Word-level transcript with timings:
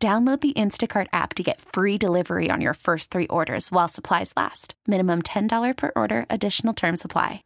Download 0.00 0.40
the 0.40 0.52
Instacart 0.52 1.08
app 1.12 1.34
to 1.34 1.42
get 1.42 1.60
free 1.60 1.98
delivery 1.98 2.50
on 2.50 2.60
your 2.60 2.74
first 2.74 3.10
three 3.10 3.26
orders 3.26 3.72
while 3.72 3.88
supplies 3.88 4.32
last. 4.36 4.74
Minimum 4.86 5.22
$10 5.22 5.76
per 5.76 5.90
order, 5.96 6.24
additional 6.30 6.72
term 6.72 6.96
supply. 6.96 7.42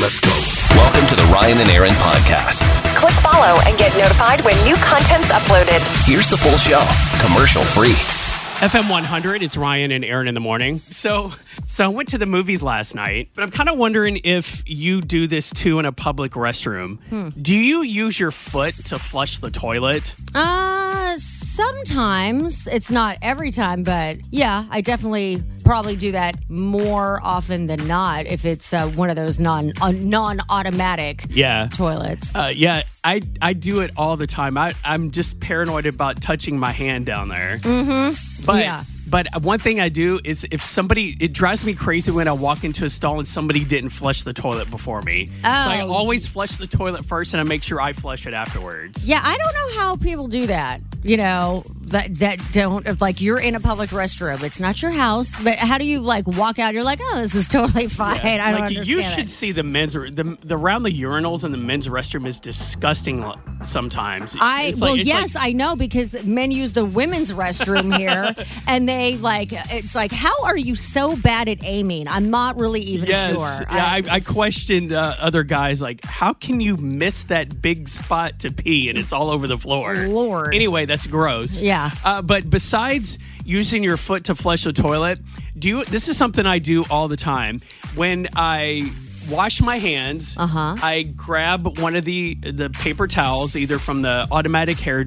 Let's 0.00 0.18
go. 0.18 0.32
Welcome 0.74 1.06
to 1.06 1.14
the 1.14 1.30
Ryan 1.32 1.58
and 1.58 1.70
Erin 1.70 1.94
podcast. 1.94 2.66
Click 2.96 3.14
follow 3.20 3.60
and 3.66 3.78
get 3.78 3.96
notified 3.96 4.40
when 4.40 4.56
new 4.64 4.74
content's 4.76 5.30
uploaded. 5.30 5.78
Here's 6.06 6.28
the 6.28 6.36
full 6.36 6.58
show, 6.58 6.84
commercial 7.24 7.62
free. 7.62 8.21
FM 8.62 8.88
100, 8.88 9.42
it's 9.42 9.56
Ryan 9.56 9.90
and 9.90 10.04
Erin 10.04 10.28
in 10.28 10.34
the 10.34 10.40
morning. 10.40 10.78
So, 10.78 11.32
so 11.66 11.84
I 11.84 11.88
went 11.88 12.10
to 12.10 12.18
the 12.18 12.26
movies 12.26 12.62
last 12.62 12.94
night, 12.94 13.30
but 13.34 13.42
I'm 13.42 13.50
kind 13.50 13.68
of 13.68 13.76
wondering 13.76 14.20
if 14.22 14.62
you 14.66 15.00
do 15.00 15.26
this 15.26 15.50
too 15.50 15.80
in 15.80 15.84
a 15.84 15.90
public 15.90 16.34
restroom. 16.34 17.32
Do 17.42 17.56
you 17.56 17.82
use 17.82 18.20
your 18.20 18.30
foot 18.30 18.76
to 18.86 19.00
flush 19.00 19.40
the 19.40 19.50
toilet? 19.50 20.14
Uh, 20.32 21.16
sometimes 21.16 22.68
it's 22.68 22.92
not 22.92 23.16
every 23.20 23.50
time, 23.50 23.82
but 23.82 24.18
yeah, 24.30 24.64
I 24.70 24.80
definitely 24.80 25.42
probably 25.64 25.96
do 25.96 26.12
that 26.12 26.36
more 26.48 27.20
often 27.22 27.66
than 27.66 27.86
not 27.86 28.26
if 28.26 28.44
it's 28.44 28.72
uh, 28.72 28.88
one 28.88 29.10
of 29.10 29.16
those 29.16 29.38
non 29.38 29.72
uh, 29.80 29.92
non 29.92 30.40
automatic 30.50 31.24
Yeah. 31.30 31.68
toilets. 31.72 32.34
Uh, 32.36 32.52
yeah, 32.54 32.82
I 33.04 33.20
I 33.40 33.52
do 33.52 33.80
it 33.80 33.90
all 33.96 34.16
the 34.16 34.26
time. 34.26 34.56
I 34.58 34.74
I'm 34.84 35.10
just 35.10 35.40
paranoid 35.40 35.86
about 35.86 36.20
touching 36.20 36.58
my 36.58 36.72
hand 36.72 37.06
down 37.06 37.28
there. 37.28 37.58
Mm-hmm. 37.62 38.44
But 38.46 38.60
Yeah. 38.62 38.84
But 39.12 39.42
one 39.42 39.60
thing 39.60 39.78
I 39.78 39.88
do 39.90 40.18
is 40.24 40.44
if 40.50 40.64
somebody 40.64 41.16
it 41.20 41.32
drives 41.32 41.64
me 41.64 41.74
crazy 41.74 42.10
when 42.10 42.26
I 42.26 42.32
walk 42.32 42.64
into 42.64 42.84
a 42.84 42.90
stall 42.90 43.18
and 43.18 43.28
somebody 43.28 43.62
didn't 43.64 43.90
flush 43.90 44.24
the 44.24 44.32
toilet 44.32 44.70
before 44.70 45.02
me. 45.02 45.28
Oh. 45.30 45.34
So 45.42 45.70
I 45.70 45.80
Oh. 45.82 45.92
always 45.92 46.26
flush 46.26 46.56
the 46.56 46.66
toilet 46.66 47.04
first 47.04 47.34
and 47.34 47.40
I 47.40 47.44
make 47.44 47.62
sure 47.62 47.80
I 47.80 47.92
flush 47.92 48.26
it 48.26 48.34
afterwards. 48.34 49.06
yeah, 49.08 49.20
I 49.22 49.36
don't 49.36 49.54
know 49.54 49.80
how 49.80 49.94
people 49.96 50.26
do 50.26 50.46
that. 50.48 50.80
You 51.04 51.16
know 51.16 51.64
that 51.92 52.14
that 52.20 52.38
don't 52.52 52.86
if, 52.86 53.02
like 53.02 53.20
you're 53.20 53.40
in 53.40 53.54
a 53.56 53.60
public 53.60 53.90
restroom. 53.90 54.42
It's 54.44 54.60
not 54.60 54.80
your 54.82 54.92
house, 54.92 55.38
but 55.40 55.58
how 55.58 55.76
do 55.76 55.84
you 55.84 56.00
like 56.00 56.26
walk 56.28 56.58
out? 56.60 56.74
You're 56.74 56.84
like, 56.84 57.00
oh, 57.02 57.18
this 57.18 57.34
is 57.34 57.48
totally 57.48 57.88
fine. 57.88 58.20
I 58.20 58.36
don't 58.38 58.52
like 58.60 58.62
understand. 58.68 58.86
you 58.88 59.02
should 59.02 59.24
it. 59.24 59.28
see 59.28 59.50
the 59.52 59.64
men's 59.64 59.94
the, 59.94 60.38
the 60.44 60.56
around 60.56 60.84
the 60.84 61.02
urinals 61.02 61.42
in 61.44 61.50
the 61.50 61.58
men's 61.58 61.88
restroom 61.88 62.24
is 62.26 62.38
disgusting 62.40 63.24
sometimes. 63.62 64.36
I 64.40 64.60
well, 64.60 64.68
it's 64.68 64.80
like- 64.80 65.04
yes, 65.06 65.36
I 65.36 65.50
know 65.52 65.74
because 65.76 66.14
men 66.24 66.52
use 66.52 66.70
the 66.72 66.84
women's 66.84 67.32
restroom 67.32 67.96
here, 67.98 68.34
and 68.68 68.88
they 68.88 69.01
like 69.10 69.52
it's 69.52 69.94
like, 69.94 70.12
how 70.12 70.44
are 70.44 70.56
you 70.56 70.74
so 70.74 71.16
bad 71.16 71.48
at 71.48 71.62
aiming? 71.64 72.08
I'm 72.08 72.30
not 72.30 72.58
really 72.60 72.80
even 72.80 73.08
Yes, 73.08 73.36
sure. 73.36 73.66
yeah, 73.70 73.84
I, 73.86 73.94
I 73.96 73.98
it's- 73.98 74.30
questioned 74.32 74.92
uh, 74.92 75.16
other 75.18 75.42
guys 75.42 75.82
like, 75.82 76.04
how 76.04 76.32
can 76.32 76.60
you 76.60 76.76
miss 76.76 77.24
that 77.24 77.60
big 77.60 77.88
spot 77.88 78.38
to 78.40 78.52
pee 78.52 78.88
and 78.88 78.98
it's 78.98 79.12
all 79.12 79.30
over 79.30 79.46
the 79.46 79.58
floor? 79.58 79.94
Lord. 80.06 80.54
Anyway, 80.54 80.86
that's 80.86 81.06
gross. 81.06 81.60
Yeah. 81.62 81.90
Uh, 82.04 82.22
but 82.22 82.48
besides 82.48 83.18
using 83.44 83.82
your 83.82 83.96
foot 83.96 84.24
to 84.24 84.34
flush 84.34 84.64
the 84.64 84.72
toilet, 84.72 85.18
do 85.58 85.68
you? 85.68 85.84
This 85.84 86.08
is 86.08 86.16
something 86.16 86.46
I 86.46 86.58
do 86.58 86.84
all 86.90 87.08
the 87.08 87.16
time 87.16 87.58
when 87.94 88.28
I. 88.36 88.92
Wash 89.30 89.60
my 89.60 89.78
hands. 89.78 90.36
Uh-huh. 90.36 90.74
I 90.82 91.04
grab 91.04 91.78
one 91.78 91.94
of 91.94 92.04
the 92.04 92.34
the 92.42 92.70
paper 92.70 93.06
towels, 93.06 93.54
either 93.54 93.78
from 93.78 94.02
the 94.02 94.26
automatic 94.32 94.80
hair 94.80 95.04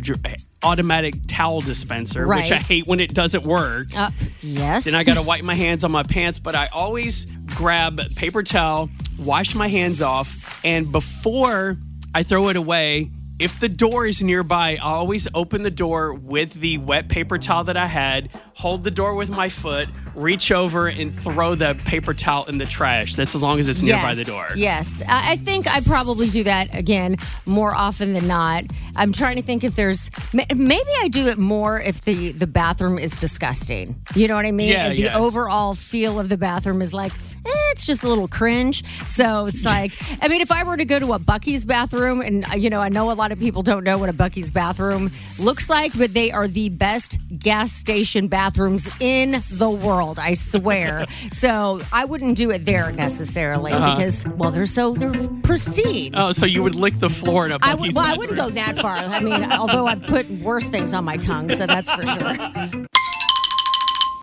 automatic 0.65 1.15
towel 1.27 1.61
dispenser, 1.61 2.27
which 2.27 2.51
I 2.51 2.57
hate 2.57 2.87
when 2.87 2.99
it 2.99 3.13
doesn't 3.13 3.45
work. 3.45 3.87
Uh, 3.95 4.09
yes. 4.41 4.85
Then 4.85 4.95
I 4.95 5.03
got 5.03 5.13
to 5.13 5.21
wipe 5.21 5.43
my 5.43 5.55
hands 5.55 5.83
on 5.83 5.91
my 5.91 6.03
pants, 6.03 6.39
but 6.39 6.55
I 6.55 6.67
always 6.67 7.25
grab 7.55 8.01
paper 8.15 8.43
towel, 8.43 8.89
wash 9.19 9.53
my 9.55 9.67
hands 9.67 10.01
off, 10.01 10.59
and 10.65 10.91
before 10.91 11.77
I 12.13 12.23
throw 12.23 12.49
it 12.49 12.55
away, 12.55 13.11
if 13.37 13.59
the 13.59 13.69
door 13.69 14.05
is 14.05 14.23
nearby, 14.23 14.71
I 14.71 14.77
always 14.77 15.27
open 15.33 15.63
the 15.63 15.71
door 15.71 16.13
with 16.13 16.53
the 16.53 16.77
wet 16.77 17.09
paper 17.09 17.37
towel 17.37 17.65
that 17.65 17.77
I 17.77 17.85
had, 17.85 18.29
hold 18.55 18.83
the 18.83 18.91
door 18.91 19.13
with 19.13 19.29
my 19.29 19.49
foot, 19.49 19.89
reach 20.15 20.51
over 20.51 20.87
and 20.87 21.13
throw 21.13 21.55
the 21.55 21.75
paper 21.85 22.13
towel 22.13 22.45
in 22.45 22.57
the 22.57 22.65
trash. 22.65 23.15
That's 23.15 23.35
as 23.35 23.41
long 23.41 23.59
as 23.59 23.67
it's 23.67 23.81
nearby 23.81 24.09
yes, 24.09 24.17
the 24.17 24.25
door. 24.25 24.47
Yes, 24.55 25.03
I 25.07 25.35
think 25.35 25.67
I 25.67 25.81
probably 25.81 26.29
do 26.29 26.43
that 26.45 26.73
again 26.75 27.17
more 27.45 27.75
often 27.75 28.13
than 28.13 28.27
not. 28.27 28.65
I'm 28.95 29.11
trying 29.11 29.35
to 29.35 29.41
think 29.41 29.63
if 29.63 29.75
there's 29.75 30.09
maybe 30.33 30.89
I 31.01 31.09
do 31.09 31.27
it 31.27 31.37
more 31.37 31.79
if 31.79 32.01
the 32.01 32.31
the 32.31 32.47
bathroom 32.47 32.97
is 32.97 33.17
disgusting. 33.17 33.95
You 34.15 34.27
know 34.27 34.35
what 34.35 34.45
I 34.45 34.51
mean? 34.51 34.69
Yeah, 34.69 34.87
And 34.87 34.97
the 34.97 35.03
yeah. 35.03 35.17
overall 35.17 35.73
feel 35.73 36.19
of 36.19 36.29
the 36.29 36.37
bathroom 36.37 36.81
is 36.81 36.93
like 36.93 37.11
eh, 37.45 37.71
it's 37.71 37.85
just 37.85 38.03
a 38.03 38.07
little 38.07 38.27
cringe. 38.27 38.83
So 39.09 39.47
it's 39.47 39.65
like 39.65 39.91
I 40.21 40.27
mean, 40.27 40.41
if 40.41 40.51
I 40.51 40.63
were 40.63 40.77
to 40.77 40.85
go 40.85 40.99
to 40.99 41.13
a 41.13 41.19
Buc-ee's 41.19 41.65
bathroom, 41.65 42.21
and 42.21 42.45
uh, 42.49 42.55
you 42.55 42.69
know, 42.69 42.81
I 42.81 42.89
know 42.89 43.11
a 43.11 43.13
lot 43.13 43.31
of 43.31 43.39
people 43.39 43.63
don't 43.63 43.83
know 43.83 43.97
what 43.97 44.09
a 44.09 44.13
Buc-ee's 44.13 44.51
bathroom 44.51 45.11
looks 45.37 45.69
like, 45.69 45.97
but 45.97 46.13
they 46.13 46.31
are 46.31 46.47
the 46.47 46.69
best 46.69 47.17
gas 47.37 47.71
station 47.73 48.27
bathrooms 48.27 48.89
in 48.99 49.41
the 49.51 49.69
world. 49.69 50.04
I 50.13 50.33
swear. 50.33 51.05
so 51.31 51.81
I 51.91 52.05
wouldn't 52.05 52.37
do 52.37 52.51
it 52.51 52.65
there 52.65 52.91
necessarily 52.91 53.71
uh-huh. 53.71 53.95
because 53.95 54.25
well, 54.27 54.51
they're 54.51 54.65
so 54.65 54.93
they're 54.93 55.27
pristine. 55.43 56.15
Oh, 56.15 56.31
so 56.31 56.45
you 56.45 56.63
would 56.63 56.75
lick 56.75 56.99
the 56.99 57.09
floor 57.09 57.45
in 57.45 57.51
a 57.51 57.55
I 57.55 57.73
Buc-ee's 57.73 57.79
would, 57.79 57.95
well, 57.95 58.13
I 58.13 58.17
wouldn't 58.17 58.37
go 58.37 58.49
that 58.51 58.77
far. 58.77 58.95
I 58.95 59.19
mean, 59.19 59.43
although 59.51 59.87
I've 59.87 60.03
put 60.03 60.29
worse 60.29 60.69
things 60.69 60.93
on 60.93 61.03
my 61.03 61.17
tongue, 61.17 61.49
so 61.49 61.65
that's 61.65 61.91
for 61.91 62.05
sure. 62.05 62.85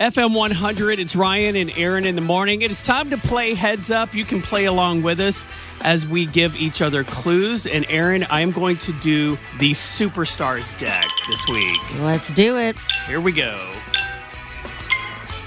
FM 0.00 0.34
100, 0.34 0.98
it's 0.98 1.14
Ryan 1.14 1.54
and 1.54 1.70
Erin 1.78 2.06
in 2.06 2.16
the 2.16 2.22
morning. 2.22 2.62
It 2.62 2.72
is 2.72 2.82
time 2.82 3.10
to 3.10 3.16
play 3.16 3.54
Heads 3.54 3.92
Up. 3.92 4.14
You 4.14 4.24
can 4.24 4.42
play 4.42 4.64
along 4.64 5.02
with 5.04 5.20
us 5.20 5.44
as 5.82 6.04
we 6.04 6.26
give 6.26 6.56
each 6.56 6.82
other 6.82 7.04
clues. 7.04 7.68
And 7.68 7.86
Erin, 7.88 8.24
I 8.24 8.40
am 8.40 8.50
going 8.50 8.78
to 8.78 8.92
do 8.94 9.38
the 9.60 9.70
Superstars 9.70 10.76
deck 10.80 11.06
this 11.28 11.46
week. 11.46 11.78
Let's 12.00 12.32
do 12.32 12.58
it. 12.58 12.76
Here 13.06 13.20
we 13.20 13.30
go. 13.30 13.72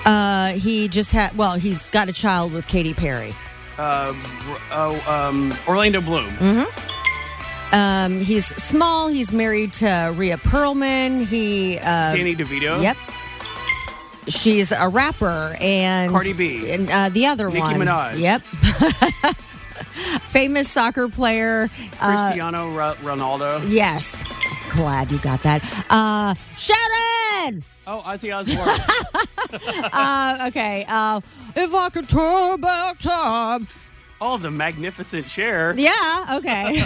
Uh, 0.05 0.49
he 0.53 0.87
just 0.87 1.11
had 1.11 1.35
well, 1.37 1.55
he's 1.55 1.89
got 1.89 2.07
a 2.09 2.13
child 2.13 2.53
with 2.53 2.67
Katy 2.67 2.93
Perry. 2.93 3.33
Uh, 3.77 4.13
oh, 4.71 5.03
um, 5.11 5.53
Orlando 5.67 5.99
Bloom. 6.01 6.29
Mm-hmm. 6.37 7.75
Um, 7.75 8.21
he's 8.21 8.45
small. 8.61 9.07
He's 9.09 9.33
married 9.33 9.73
to 9.73 10.13
Rhea 10.15 10.37
Perlman. 10.37 11.25
He 11.25 11.77
uh, 11.79 12.13
Danny 12.13 12.35
DeVito. 12.35 12.81
Yep. 12.81 12.95
She's 14.27 14.71
a 14.71 14.87
rapper 14.87 15.55
and 15.59 16.11
Cardi 16.11 16.33
B. 16.33 16.71
and 16.71 16.89
uh, 16.89 17.09
the 17.09 17.25
other 17.27 17.47
Nicki 17.47 17.59
one. 17.59 17.75
Minaj. 17.75 18.17
Yep. 18.17 18.41
Famous 20.27 20.69
soccer 20.69 21.07
player. 21.09 21.69
Uh, 21.99 22.27
Cristiano 22.27 22.71
Ronaldo. 22.75 23.69
yes. 23.69 24.23
Glad 24.71 25.11
you 25.11 25.19
got 25.19 25.43
that. 25.43 25.61
Uh, 25.89 26.33
Sharon. 26.57 27.63
Oh, 27.87 28.01
Ozzy 28.05 28.35
Osbourne. 28.35 28.79
Uh, 29.93 30.47
okay. 30.49 30.85
Uh, 30.89 31.21
if 31.55 31.73
I 31.73 31.89
could 31.89 32.09
turn 32.09 32.59
back 32.59 32.97
time. 32.97 33.67
oh, 34.19 34.37
the 34.37 34.51
magnificent 34.51 35.27
chair. 35.27 35.73
Yeah. 35.77 36.25
Okay. 36.37 36.81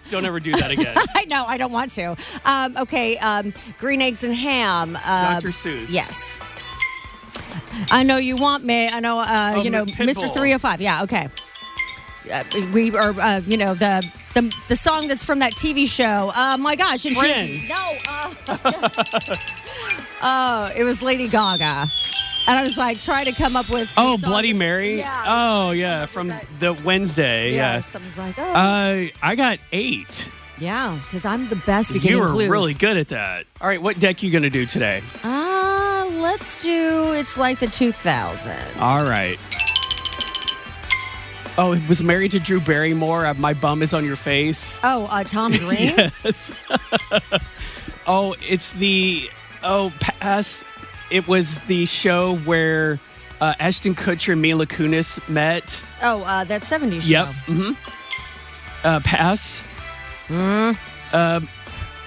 Don't 0.10 0.24
ever 0.24 0.40
do 0.40 0.52
that 0.52 0.70
again. 0.70 0.96
I 1.14 1.24
know. 1.26 1.44
I 1.44 1.58
don't 1.58 1.72
want 1.72 1.90
to. 1.92 2.16
Um, 2.46 2.76
okay. 2.78 3.18
Um, 3.18 3.52
green 3.78 4.00
eggs 4.00 4.24
and 4.24 4.34
ham. 4.34 4.96
Uh, 5.04 5.34
Dr. 5.40 5.48
Seuss. 5.48 5.88
Yes. 5.90 6.40
I 7.90 8.04
know 8.04 8.16
you 8.16 8.36
want 8.36 8.64
me. 8.64 8.88
I 8.88 9.00
know, 9.00 9.18
uh, 9.18 9.54
Oh, 9.56 9.62
you 9.62 9.70
know, 9.70 9.84
Mr. 9.84 10.32
305. 10.32 10.80
Yeah, 10.80 11.02
okay. 11.02 11.28
Uh, 12.32 12.44
we 12.72 12.96
are, 12.96 13.10
uh, 13.20 13.40
you 13.46 13.56
know, 13.58 13.74
the, 13.74 14.02
the 14.32 14.50
the 14.68 14.76
song 14.76 15.08
that's 15.08 15.24
from 15.24 15.40
that 15.40 15.52
TV 15.54 15.86
show. 15.86 16.30
Oh 16.34 16.56
my 16.56 16.74
gosh. 16.76 17.04
And 17.04 17.16
Friends. 17.16 17.48
she's. 17.50 17.68
No. 17.68 17.98
Oh, 20.22 20.70
it 20.74 20.84
was 20.84 21.02
Lady 21.02 21.28
Gaga. 21.28 21.86
And 22.46 22.58
I 22.58 22.62
was 22.62 22.76
like 22.76 23.00
trying 23.00 23.24
to 23.26 23.32
come 23.32 23.56
up 23.56 23.70
with. 23.70 23.90
Oh, 23.96 24.16
song- 24.18 24.30
Bloody 24.30 24.52
Mary. 24.52 24.98
Yeah. 24.98 25.24
Oh, 25.26 25.70
yeah, 25.70 26.06
from 26.06 26.32
the 26.60 26.74
Wednesday. 26.74 27.54
Yes. 27.54 27.94
I 27.94 27.98
was 27.98 28.18
like, 28.18 28.38
oh. 28.38 28.42
Yeah. 28.42 29.08
Uh, 29.12 29.16
I 29.22 29.34
got 29.34 29.58
eight. 29.72 30.28
yeah, 30.58 30.98
because 31.04 31.24
I'm 31.24 31.48
the 31.48 31.56
best 31.56 31.90
at 31.90 32.02
getting 32.02 32.18
You 32.18 32.22
getting 32.26 32.36
were 32.36 32.52
really 32.52 32.74
good 32.74 32.96
at 32.98 33.08
that. 33.08 33.46
All 33.62 33.66
right, 33.68 33.80
what 33.80 33.98
deck 33.98 34.22
you 34.22 34.30
going 34.30 34.42
to 34.42 34.50
do 34.50 34.66
today? 34.66 35.02
Uh, 35.22 36.06
let's 36.20 36.62
do 36.62 37.12
It's 37.12 37.38
Like 37.38 37.60
the 37.60 37.66
2000s. 37.66 38.78
All 38.78 39.08
right. 39.08 39.38
Oh, 41.56 41.72
it 41.72 41.88
was 41.88 42.02
married 42.02 42.32
to 42.32 42.40
Drew 42.40 42.60
Barrymore. 42.60 43.24
Uh, 43.26 43.34
My 43.34 43.54
bum 43.54 43.80
is 43.80 43.94
on 43.94 44.04
your 44.04 44.16
face. 44.16 44.78
Oh, 44.82 45.06
uh, 45.06 45.22
Tom 45.24 45.52
Green? 45.58 45.94
Yes. 45.96 46.52
oh, 48.08 48.34
it's 48.48 48.72
the 48.72 49.30
Oh, 49.64 49.92
pass. 50.00 50.64
It 51.10 51.26
was 51.26 51.58
the 51.64 51.86
show 51.86 52.36
where 52.38 52.98
uh, 53.40 53.54
Ashton 53.58 53.94
Kutcher 53.94 54.32
and 54.32 54.42
Mila 54.42 54.66
Kunis 54.66 55.26
met. 55.28 55.80
Oh, 56.02 56.22
uh, 56.22 56.44
that 56.44 56.62
70s 56.62 57.02
show. 57.02 57.08
Yep. 57.08 57.26
Mm-hmm. 57.46 58.86
Uh, 58.86 59.00
pass. 59.00 59.62
Um, 60.30 61.48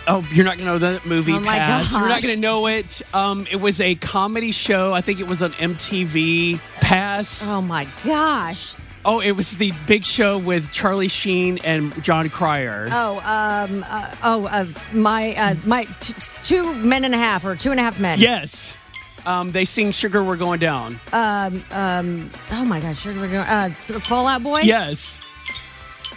oh, 0.08 0.28
you're 0.32 0.46
not 0.46 0.58
gonna 0.58 0.72
know 0.72 0.80
that 0.80 1.06
movie. 1.06 1.34
Oh 1.34 1.40
my 1.40 1.58
pass. 1.58 1.92
You're 1.92 2.08
not 2.08 2.22
gonna 2.22 2.36
know 2.38 2.68
it. 2.68 3.02
Um, 3.14 3.48
it 3.50 3.58
was 3.58 3.82
a 3.82 3.96
comedy 3.96 4.52
show. 4.52 4.94
I 4.94 5.02
think 5.02 5.20
it 5.20 5.28
was 5.28 5.42
on 5.42 5.54
MTV. 5.54 6.60
Pass. 6.76 7.48
Oh 7.48 7.62
my 7.62 7.88
gosh. 8.04 8.76
Oh, 9.10 9.22
it 9.22 9.32
was 9.32 9.52
the 9.54 9.72
big 9.88 10.04
show 10.06 10.38
with 10.38 10.70
Charlie 10.74 11.08
Sheen 11.08 11.60
and 11.64 12.04
Jon 12.04 12.30
Cryer. 12.30 12.90
Oh, 12.92 13.20
um, 13.20 13.86
uh, 13.88 14.16
oh, 14.22 14.46
uh, 14.48 14.66
my, 14.92 15.34
uh, 15.34 15.56
my 15.66 15.86
t- 16.02 16.14
two 16.44 16.74
men 16.76 17.06
and 17.06 17.16
a 17.16 17.18
half 17.18 17.46
or 17.46 17.56
two 17.56 17.72
and 17.72 17.80
a 17.80 17.84
half 17.84 18.02
men. 18.02 18.20
Yes. 18.20 18.74
Um, 19.26 19.54
they 19.54 19.64
sing 19.64 19.92
"Sugar 19.92 20.24
We're 20.24 20.36
Going 20.36 20.60
Down." 20.60 21.00
Um, 21.14 21.64
oh 21.72 22.66
my 22.66 22.82
gosh, 22.82 23.02
sure 23.02 23.14
we're 23.14 23.28
going. 23.28 23.38
Uh, 23.48 23.70
Fall 23.80 24.28
Out 24.28 24.44
Boy. 24.44 24.62
yes. 24.62 25.18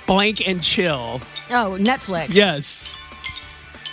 Blank 0.06 0.46
and 0.46 0.60
chill. 0.60 1.20
Oh, 1.50 1.76
Netflix. 1.78 2.34
Yes. 2.34 2.92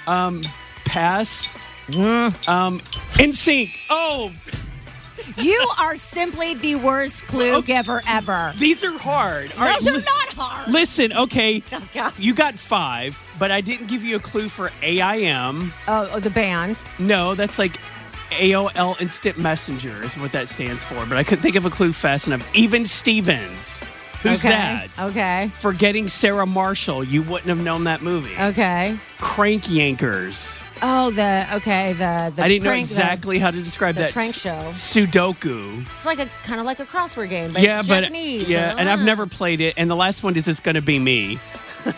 Um, 0.07 0.43
pass. 0.85 1.51
Mm. 1.87 2.47
Um, 2.47 2.79
NSYNC. 3.13 3.71
Oh, 3.91 4.31
You 5.37 5.69
are 5.79 5.95
simply 5.95 6.53
the 6.53 6.75
worst 6.75 7.27
clue 7.27 7.61
giver 7.61 8.01
ever. 8.07 8.53
these 8.57 8.83
are 8.83 8.97
hard. 8.97 9.51
No, 9.57 9.61
right, 9.65 9.81
they're 9.81 9.93
not 9.93 10.33
hard. 10.33 10.71
Listen, 10.71 11.13
okay, 11.13 11.63
Oh, 11.95 12.13
you 12.17 12.33
got 12.33 12.55
five, 12.55 13.17
but 13.39 13.51
I 13.51 13.61
didn't 13.61 13.87
give 13.87 14.03
you 14.03 14.15
a 14.15 14.19
clue 14.19 14.49
for 14.49 14.71
AIM. 14.81 15.73
Oh, 15.87 16.09
oh, 16.13 16.19
the 16.19 16.29
band. 16.29 16.81
No, 16.99 17.35
that's 17.35 17.59
like 17.59 17.77
AOL 18.31 18.99
Instant 19.01 19.37
Messenger 19.37 20.03
is 20.03 20.17
what 20.17 20.31
that 20.31 20.49
stands 20.49 20.83
for, 20.83 21.05
but 21.05 21.17
I 21.17 21.23
couldn't 21.23 21.41
think 21.41 21.55
of 21.55 21.65
a 21.65 21.69
clue 21.69 21.93
fast 21.93 22.27
enough. 22.27 22.47
Even 22.55 22.85
Stevens. 22.85 23.81
Who's 24.23 24.43
okay. 24.43 24.49
that? 24.49 24.87
Okay. 24.99 25.51
Forgetting 25.59 26.07
Sarah 26.07 26.45
Marshall, 26.47 27.03
you 27.03 27.21
wouldn't 27.21 27.49
have 27.49 27.63
known 27.63 27.83
that 27.85 28.01
movie. 28.01 28.35
Okay. 28.39 28.97
Crank 29.19 29.65
Yankers. 29.65 30.61
Oh, 30.81 31.11
the 31.11 31.47
okay, 31.55 31.93
the 31.93 32.31
the 32.35 32.43
I 32.43 32.47
didn't 32.47 32.63
know 32.63 32.69
prank- 32.71 32.87
the- 32.87 32.93
exactly 32.93 33.39
how 33.39 33.51
to 33.51 33.61
describe 33.61 33.95
the 33.95 34.01
that. 34.03 34.13
prank 34.13 34.35
show. 34.35 34.57
Sudoku. 34.73 35.81
it's 35.97 36.05
like 36.05 36.19
a 36.19 36.27
kind 36.43 36.59
of 36.59 36.65
like 36.65 36.79
a 36.79 36.85
crossword 36.85 37.29
game, 37.29 37.53
but 37.53 37.61
yeah, 37.61 37.79
it's 37.79 37.87
but 37.87 38.01
Japanese. 38.01 38.49
yeah, 38.49 38.75
and 38.77 38.89
I've 38.89 38.99
uh, 39.01 39.03
never 39.05 39.25
played 39.27 39.61
it. 39.61 39.73
And 39.77 39.89
the 39.89 39.95
last 39.95 40.23
one 40.23 40.35
is 40.35 40.45
just 40.45 40.63
going 40.63 40.75
to 40.75 40.81
be 40.81 40.99
me. 40.99 41.39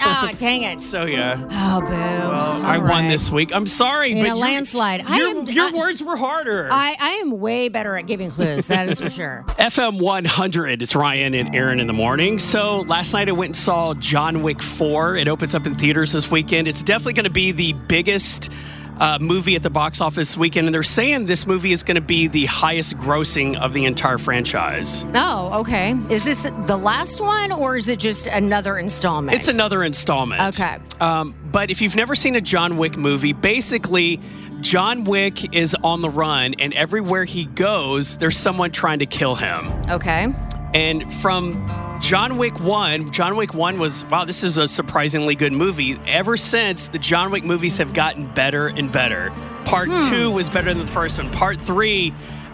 Ah, 0.01 0.31
dang 0.37 0.63
it. 0.63 0.81
So 0.81 1.05
yeah, 1.05 1.35
Oh, 1.51 1.81
boo. 1.81 1.87
well, 1.87 2.65
I 2.65 2.77
All 2.77 2.83
won 2.83 3.07
this 3.07 3.31
week. 3.31 3.51
I'm 3.53 3.67
sorry, 3.67 4.11
In 4.11 4.19
but 4.23 4.31
a 4.31 4.35
landslide. 4.35 5.03
I 5.07 5.17
Your, 5.17 5.29
am- 5.39 5.45
your 5.47 5.67
I- 5.69 5.71
words 5.71 6.03
were 6.03 6.15
harder. 6.17 6.69
I, 6.71 6.95
I 6.99 7.09
am 7.15 7.39
way 7.39 7.69
better 7.69 7.95
at 7.95 8.05
giving 8.07 8.29
clues. 8.31 8.67
That 8.67 8.87
is 8.89 8.99
for 8.99 9.09
sure. 9.09 9.43
FM 9.59 9.99
100. 10.01 10.81
It's 10.81 10.95
Ryan 10.95 11.33
and 11.33 11.55
Erin 11.55 11.79
in 11.79 11.87
the 11.87 11.93
morning. 11.93 12.39
So 12.39 12.79
last 12.81 13.13
night 13.13 13.29
I 13.29 13.31
went 13.33 13.49
and 13.49 13.57
saw 13.57 13.93
John 13.95 14.41
Wick 14.43 14.61
4. 14.61 15.15
It 15.17 15.27
opens 15.27 15.55
up 15.55 15.65
in 15.67 15.75
theaters 15.75 16.11
this 16.11 16.29
weekend. 16.31 16.67
It's 16.67 16.83
definitely 16.83 17.13
going 17.13 17.23
to 17.25 17.29
be 17.29 17.51
the 17.51 17.73
biggest 17.73 18.51
uh, 18.99 19.17
movie 19.19 19.55
at 19.55 19.63
the 19.63 19.69
box 19.69 20.01
office 20.01 20.37
weekend. 20.37 20.67
And 20.67 20.73
they're 20.73 20.83
saying 20.83 21.25
this 21.25 21.47
movie 21.47 21.71
is 21.71 21.83
going 21.83 21.95
to 21.95 22.01
be 22.01 22.27
the 22.27 22.45
highest 22.45 22.97
grossing 22.97 23.59
of 23.59 23.73
the 23.73 23.85
entire 23.85 24.17
franchise. 24.17 25.05
Oh, 25.13 25.61
okay. 25.61 25.95
Is 26.09 26.25
this 26.25 26.47
the 26.65 26.77
last 26.77 27.21
one 27.21 27.51
or 27.51 27.75
is 27.75 27.87
it 27.89 27.99
just 27.99 28.27
another 28.27 28.77
installment? 28.77 29.37
It's 29.37 29.47
another 29.47 29.83
installment. 29.83 30.41
Okay. 30.59 30.77
Um, 30.99 31.35
but 31.51 31.69
if 31.69 31.81
you've 31.81 31.95
never 31.95 32.15
seen 32.15 32.35
a 32.35 32.41
John 32.41 32.77
Wick 32.77 32.97
movie, 32.97 33.33
basically, 33.33 34.19
John 34.61 35.05
Wick 35.05 35.55
is 35.55 35.75
on 35.83 36.01
the 36.01 36.09
run, 36.09 36.55
and 36.59 36.73
everywhere 36.73 37.23
he 37.23 37.45
goes, 37.45 38.17
there's 38.17 38.35
someone 38.35 38.71
trying 38.71 38.99
to 38.99 39.05
kill 39.05 39.35
him. 39.35 39.71
Okay. 39.89 40.33
And 40.73 41.11
from 41.15 41.65
John 41.99 42.37
Wick 42.37 42.59
1, 42.61 43.11
John 43.11 43.35
Wick 43.35 43.53
1 43.53 43.77
was, 43.77 44.05
wow, 44.05 44.23
this 44.25 44.43
is 44.43 44.57
a 44.57 44.67
surprisingly 44.67 45.35
good 45.35 45.51
movie. 45.53 45.99
Ever 46.07 46.37
since, 46.37 46.87
the 46.87 46.97
John 46.97 47.29
Wick 47.29 47.43
movies 47.43 47.77
have 47.77 47.93
gotten 47.93 48.25
better 48.33 48.67
and 48.67 48.91
better. 48.91 49.31
Part 49.65 49.89
Hmm. 49.89 50.09
two 50.09 50.31
was 50.31 50.49
better 50.49 50.73
than 50.73 50.79
the 50.85 50.91
first 50.91 51.19
one. 51.21 51.29
Part 51.31 51.59
three 51.59 52.13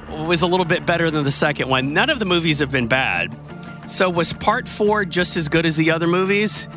was 0.09 0.41
a 0.41 0.47
little 0.47 0.65
bit 0.65 0.85
better 0.85 1.11
than 1.11 1.23
the 1.23 1.31
second 1.31 1.69
one. 1.69 1.93
None 1.93 2.09
of 2.09 2.19
the 2.19 2.25
movies 2.25 2.59
have 2.59 2.71
been 2.71 2.87
bad. 2.87 3.37
So, 3.87 4.09
was 4.09 4.33
part 4.33 4.67
four 4.67 5.05
just 5.05 5.37
as 5.37 5.47
good 5.47 5.65
as 5.65 5.75
the 5.77 5.91
other 5.91 6.07
movies? 6.07 6.67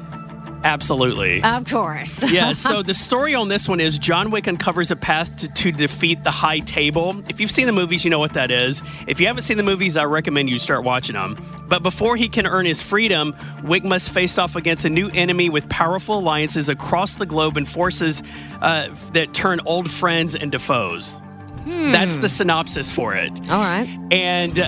Absolutely. 0.65 1.43
Of 1.43 1.65
course. 1.67 2.23
yeah, 2.31 2.53
so 2.53 2.83
the 2.85 2.95
story 2.95 3.35
on 3.35 3.49
this 3.49 3.69
one 3.69 3.81
is 3.81 3.99
John 3.99 4.31
Wick 4.31 4.49
uncovers 4.49 4.91
a 4.91 4.97
path 4.97 5.37
to, 5.37 5.49
to 5.49 5.73
defeat 5.73 6.25
the 6.25 6.31
High 6.31 6.61
Table. 6.61 7.23
If 7.29 7.41
you've 7.41 7.51
seen 7.51 7.67
the 7.67 7.73
movies, 7.73 8.05
you 8.05 8.11
know 8.11 8.19
what 8.19 8.35
that 8.35 8.51
is. 8.51 8.83
If 9.07 9.21
you 9.21 9.27
haven't 9.27 9.43
seen 9.43 9.57
the 9.57 9.63
movies, 9.63 9.97
I 9.97 10.05
recommend 10.05 10.51
you 10.51 10.59
start 10.59 10.85
watching 10.85 11.15
them. 11.15 11.37
But 11.69 11.83
before 11.83 12.17
he 12.17 12.29
can 12.29 12.47
earn 12.47 12.67
his 12.67 12.83
freedom, 12.83 13.37
Wick 13.65 13.85
must 13.85 14.11
face 14.11 14.39
off 14.39 14.57
against 14.57 14.85
a 14.85 14.91
new 14.91 15.11
enemy 15.11 15.51
with 15.51 15.69
powerful 15.69 16.19
alliances 16.19 16.69
across 16.69 17.15
the 17.15 17.27
globe 17.27 17.57
and 17.57 17.69
forces 17.69 18.23
uh, 18.63 18.89
that 19.13 19.35
turn 19.35 19.61
old 19.65 19.91
friends 19.91 20.35
into 20.35 20.59
foes. 20.59 21.21
That's 21.67 22.17
the 22.17 22.29
synopsis 22.29 22.91
for 22.91 23.15
it. 23.15 23.31
All 23.51 23.61
right. 23.61 23.87
And 24.11 24.59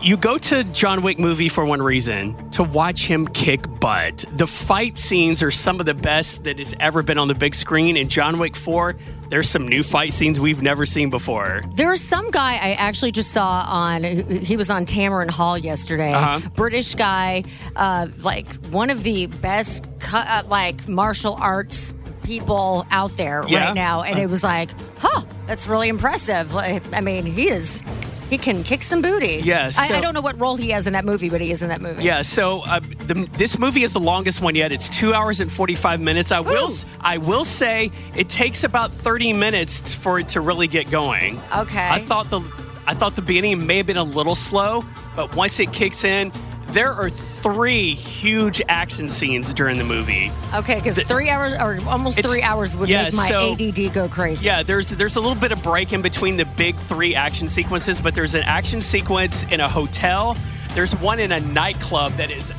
you 0.00 0.16
go 0.16 0.38
to 0.38 0.62
John 0.64 1.02
Wick 1.02 1.18
movie 1.18 1.48
for 1.48 1.64
one 1.64 1.82
reason 1.82 2.50
to 2.52 2.62
watch 2.62 3.06
him 3.06 3.26
kick 3.26 3.60
butt. 3.80 4.24
The 4.36 4.46
fight 4.46 4.96
scenes 4.96 5.42
are 5.42 5.50
some 5.50 5.80
of 5.80 5.86
the 5.86 5.94
best 5.94 6.44
that 6.44 6.58
has 6.58 6.74
ever 6.78 7.02
been 7.02 7.18
on 7.18 7.26
the 7.28 7.34
big 7.34 7.54
screen. 7.54 7.96
In 7.96 8.08
John 8.08 8.38
Wick 8.38 8.54
4, 8.56 8.96
there's 9.28 9.48
some 9.50 9.66
new 9.66 9.82
fight 9.82 10.12
scenes 10.12 10.38
we've 10.38 10.62
never 10.62 10.86
seen 10.86 11.10
before. 11.10 11.62
There's 11.74 12.00
some 12.00 12.30
guy 12.30 12.54
I 12.54 12.72
actually 12.74 13.10
just 13.10 13.32
saw 13.32 13.64
on. 13.68 14.04
He 14.04 14.56
was 14.56 14.70
on 14.70 14.86
Tamron 14.86 15.30
Hall 15.30 15.58
yesterday. 15.58 16.12
Uh-huh. 16.12 16.48
British 16.54 16.94
guy, 16.94 17.44
uh, 17.74 18.06
like 18.18 18.46
one 18.66 18.90
of 18.90 19.02
the 19.02 19.26
best, 19.26 19.84
uh, 20.12 20.42
like 20.48 20.86
martial 20.88 21.34
arts 21.34 21.92
people 22.22 22.86
out 22.90 23.16
there 23.16 23.42
Yeah. 23.48 23.66
right 23.66 23.74
now, 23.74 24.02
and 24.02 24.18
it 24.18 24.28
was 24.28 24.44
like, 24.44 24.70
huh, 24.98 25.22
that's 25.46 25.66
really 25.66 25.88
impressive. 25.88 26.54
Like, 26.54 26.82
I 26.92 27.00
mean, 27.00 27.24
he 27.26 27.48
is. 27.48 27.82
He 28.30 28.38
can 28.38 28.62
kick 28.62 28.82
some 28.82 29.00
booty. 29.00 29.40
Yeah, 29.42 29.66
I, 29.66 29.70
so- 29.70 29.94
I 29.94 30.00
don't 30.00 30.14
know 30.14 30.20
what 30.20 30.38
role 30.38 30.56
he 30.56 30.70
has 30.70 30.86
in 30.86 30.92
that 30.92 31.04
movie, 31.04 31.30
but 31.30 31.40
he 31.40 31.50
is 31.50 31.62
in 31.62 31.68
that 31.70 31.80
movie. 31.80 32.04
Yeah, 32.04 32.22
so 32.22 32.60
uh, 32.62 32.80
the, 32.80 33.28
this 33.38 33.58
movie 33.58 33.82
is 33.82 33.92
the 33.92 34.00
longest 34.00 34.42
one 34.42 34.54
yet. 34.54 34.70
It's 34.72 34.88
two 34.90 35.14
hours 35.14 35.40
and 35.40 35.50
forty 35.50 35.74
five 35.74 36.00
minutes. 36.00 36.30
I 36.32 36.40
will, 36.40 36.70
I 37.00 37.18
will 37.18 37.44
say, 37.44 37.90
it 38.16 38.28
takes 38.28 38.64
about 38.64 38.92
thirty 38.92 39.32
minutes 39.32 39.94
for 39.94 40.18
it 40.18 40.28
to 40.30 40.40
really 40.40 40.68
get 40.68 40.90
going. 40.90 41.40
Okay. 41.56 41.88
I 41.88 42.04
thought 42.04 42.28
the, 42.30 42.40
I 42.86 42.94
thought 42.94 43.16
the 43.16 43.22
beginning 43.22 43.66
may 43.66 43.78
have 43.78 43.86
been 43.86 43.96
a 43.96 44.04
little 44.04 44.34
slow, 44.34 44.84
but 45.16 45.34
once 45.34 45.58
it 45.60 45.72
kicks 45.72 46.04
in, 46.04 46.30
there 46.72 46.92
are 46.92 47.08
three 47.08 47.94
huge 47.94 48.60
action 48.68 49.08
scenes 49.08 49.54
during 49.54 49.78
the 49.78 49.84
movie. 49.84 50.30
Okay, 50.54 50.76
because 50.76 51.02
three 51.04 51.30
hours 51.30 51.54
or 51.54 51.80
almost 51.88 52.20
three 52.20 52.42
hours 52.42 52.76
would 52.76 52.88
yeah, 52.88 53.04
make 53.04 53.14
my 53.14 53.28
so- 53.28 53.52
ADD 53.52 53.92
go 53.92 54.08
crazy. 54.08 54.46
Yeah, 54.46 54.62
there's 54.62 54.88
there's 54.88 55.16
a 55.16 55.20
little 55.20 55.36
bit 55.36 55.52
of 55.52 55.62
break 55.62 55.92
in 55.92 56.02
between 56.02 56.36
the 56.36 56.44
big 56.44 56.76
three 56.76 57.14
action 57.14 57.48
sequences, 57.48 58.00
but 58.00 58.14
there's 58.14 58.34
an 58.34 58.42
action 58.42 58.82
sequence 58.82 59.44
in 59.44 59.60
a 59.60 59.68
hotel. 59.68 60.36
There's 60.74 60.94
one 60.96 61.20
in 61.20 61.32
a 61.32 61.40
nightclub 61.40 62.16
that 62.16 62.30
is 62.30 62.52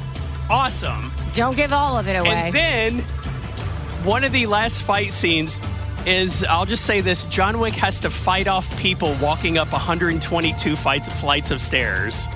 awesome. 0.50 1.12
Don't 1.34 1.56
give 1.56 1.72
all 1.72 1.98
of 1.98 2.08
it 2.08 2.16
away. 2.16 2.30
And 2.30 2.56
then 2.56 3.00
one 4.04 4.24
of 4.24 4.32
the 4.32 4.48
last 4.48 4.84
fight 4.84 5.12
scenes 5.12 5.62
is 6.06 6.44
I'll 6.46 6.66
just 6.66 6.86
say 6.86 7.02
this: 7.02 7.26
John 7.26 7.60
Wick 7.60 7.76
has 7.76 8.00
to 8.02 8.10
fight 8.10 8.48
off 8.48 8.76
people 8.78 9.16
walking 9.22 9.58
up 9.58 9.72
122 9.72 10.76
fights, 10.76 11.10
flights 11.10 11.52
of 11.52 11.62
stairs. 11.62 12.28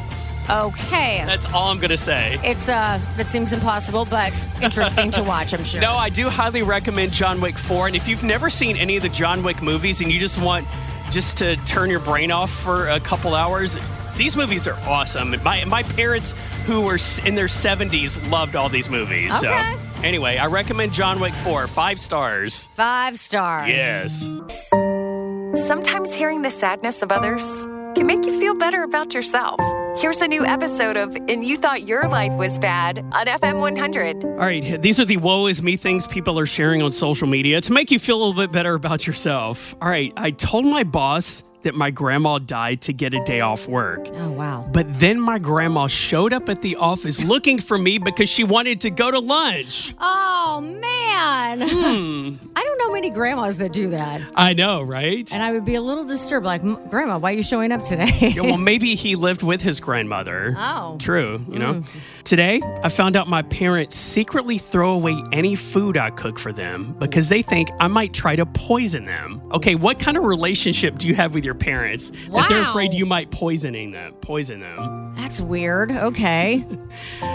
Okay. 0.50 1.24
That's 1.26 1.46
all 1.48 1.70
I'm 1.72 1.80
gonna 1.80 1.98
say. 1.98 2.40
It's 2.44 2.70
uh 2.70 3.00
that 3.18 3.28
seems 3.28 3.54
impossible, 3.54 4.06
but 4.06 4.34
interesting 4.62 5.12
to 5.12 5.24
watch, 5.24 5.54
I'm 5.54 5.64
sure. 5.64 5.82
No, 5.84 5.94
I 5.96 6.10
do 6.10 6.30
highly 6.30 6.64
recommend 6.64 7.12
John 7.12 7.42
Wick 7.42 7.58
4. 7.58 7.88
And 7.88 7.96
if 7.96 8.08
you've 8.08 8.24
never 8.24 8.50
seen 8.50 8.78
any 8.78 8.96
of 8.98 9.04
the 9.04 9.10
John 9.10 9.44
Wick 9.44 9.62
movies 9.62 10.02
and 10.02 10.12
you 10.12 10.20
just 10.20 10.40
want 10.42 10.66
just 11.12 11.38
to 11.38 11.56
turn 11.66 11.90
your 11.90 12.00
brain 12.00 12.32
off 12.32 12.52
for 12.52 12.88
a 12.90 13.00
couple 13.00 13.36
hours, 13.36 13.78
these 14.18 14.36
movies 14.38 14.68
are 14.68 14.78
awesome. 14.88 15.36
My 15.44 15.66
my 15.66 15.84
parents 15.84 16.34
who 16.66 16.82
were 16.82 16.98
in 17.26 17.36
their 17.36 17.48
70s 17.48 18.30
loved 18.30 18.56
all 18.56 18.70
these 18.70 18.90
movies. 18.90 19.34
Okay. 19.44 19.76
So 19.76 20.04
anyway, 20.04 20.38
I 20.38 20.46
recommend 20.48 20.94
John 20.94 21.20
Wick 21.20 21.34
4. 21.34 21.68
Five 21.68 22.00
stars. 22.00 22.70
Five 22.76 23.18
stars. 23.20 23.70
Yes. 23.70 24.30
Sometimes 25.68 26.14
hearing 26.14 26.42
the 26.42 26.52
sadness 26.52 27.02
of 27.04 27.12
others 27.12 27.46
can 27.96 28.08
make 28.08 28.26
you 28.26 28.40
feel 28.40 28.56
better 28.56 28.84
about 28.84 29.14
yourself. 29.14 29.60
Here's 29.98 30.22
a 30.22 30.28
new 30.28 30.44
episode 30.44 30.98
of 30.98 31.16
And 31.16 31.46
You 31.46 31.56
Thought 31.56 31.84
Your 31.84 32.08
Life 32.08 32.34
Was 32.34 32.58
Bad 32.58 33.00
on 33.00 33.28
FM 33.28 33.60
100. 33.60 34.26
All 34.26 34.32
right, 34.38 34.82
these 34.82 35.00
are 35.00 35.06
the 35.06 35.18
woe 35.18 35.46
is 35.46 35.62
me 35.62 35.78
things 35.78 36.08
people 36.08 36.40
are 36.40 36.48
sharing 36.48 36.82
on 36.82 36.92
social 36.92 37.28
media 37.28 37.62
to 37.62 37.72
make 37.72 37.92
you 37.92 38.00
feel 38.00 38.18
a 38.18 38.20
little 38.26 38.34
bit 38.34 38.52
better 38.52 38.74
about 38.74 39.06
yourself. 39.06 39.76
All 39.82 39.88
right, 39.90 40.12
I 40.18 40.32
told 40.32 40.66
my 40.66 40.84
boss 40.84 41.44
that 41.64 41.76
my 41.76 41.92
grandma 41.92 42.40
died 42.40 42.82
to 42.82 42.94
get 42.94 43.14
a 43.14 43.24
day 43.24 43.42
off 43.42 43.68
work. 43.68 44.08
Oh 44.14 44.32
wow. 44.32 44.70
But 44.72 45.00
then 45.00 45.20
my 45.20 45.40
grandma 45.40 45.88
showed 45.88 46.34
up 46.34 46.50
at 46.50 46.62
the 46.62 46.76
office 46.76 47.24
looking 47.24 47.60
for 47.60 47.78
me 47.78 47.98
because 47.98 48.30
she 48.30 48.44
wanted 48.44 48.82
to 48.82 48.90
go 48.90 49.12
to 49.12 49.20
lunch. 49.20 49.94
Oh 50.00 50.62
man. 50.62 50.94
man. 51.58 51.62
Hmm. 51.62 52.36
I 52.56 52.64
don't 52.64 52.78
know 52.78 52.92
many 52.92 53.10
grandmas 53.10 53.58
that 53.58 53.74
do 53.74 53.90
that. 53.92 54.22
I 54.36 54.54
know, 54.54 54.82
right? 54.82 55.32
And 55.34 55.42
I 55.42 55.52
would 55.52 55.66
be 55.66 55.76
a 55.76 55.82
little 55.82 56.06
disturbed, 56.06 56.46
like, 56.46 56.62
Grandma, 56.90 57.18
why 57.18 57.32
are 57.32 57.36
you 57.36 57.44
showing 57.44 57.72
up 57.72 57.84
today? 57.84 58.32
Yeah, 58.36 58.42
well, 58.42 58.58
maybe 58.72 58.96
he 58.96 59.16
lived 59.16 59.44
with 59.44 59.62
his 59.62 59.80
grandmother. 59.80 60.56
Oh. 60.58 60.98
True, 61.00 61.44
you 61.50 61.60
know. 61.60 61.74
Hmm. 61.74 62.00
Today, 62.24 62.62
I 62.82 62.88
found 62.88 63.18
out 63.18 63.28
my 63.28 63.42
parents 63.42 63.98
secretly 63.98 64.58
throw 64.58 64.94
away 64.94 65.22
any 65.34 65.56
food 65.56 65.98
I 65.98 66.10
cook 66.10 66.40
for 66.40 66.54
them 66.54 66.96
because 66.98 67.28
they 67.28 67.42
think 67.42 67.70
I 67.82 67.90
might 67.90 68.14
try 68.14 68.38
to 68.38 68.46
poison 68.46 69.04
them. 69.04 69.42
Okay, 69.52 69.76
what 69.76 70.00
kind 70.00 70.16
of 70.16 70.24
relationship 70.24 70.98
do 70.98 71.10
you 71.10 71.16
have 71.16 71.34
with 71.34 71.44
your 71.44 71.54
parents 71.54 72.12
that 72.34 72.48
they're 72.48 72.62
afraid 72.62 72.94
you 72.94 73.06
might 73.06 73.30
poisoning 73.32 73.92
them, 73.92 74.14
poison 74.22 74.62
them? 74.62 75.14
That's 75.18 75.42
weird. 75.42 75.92
Okay. 75.92 76.66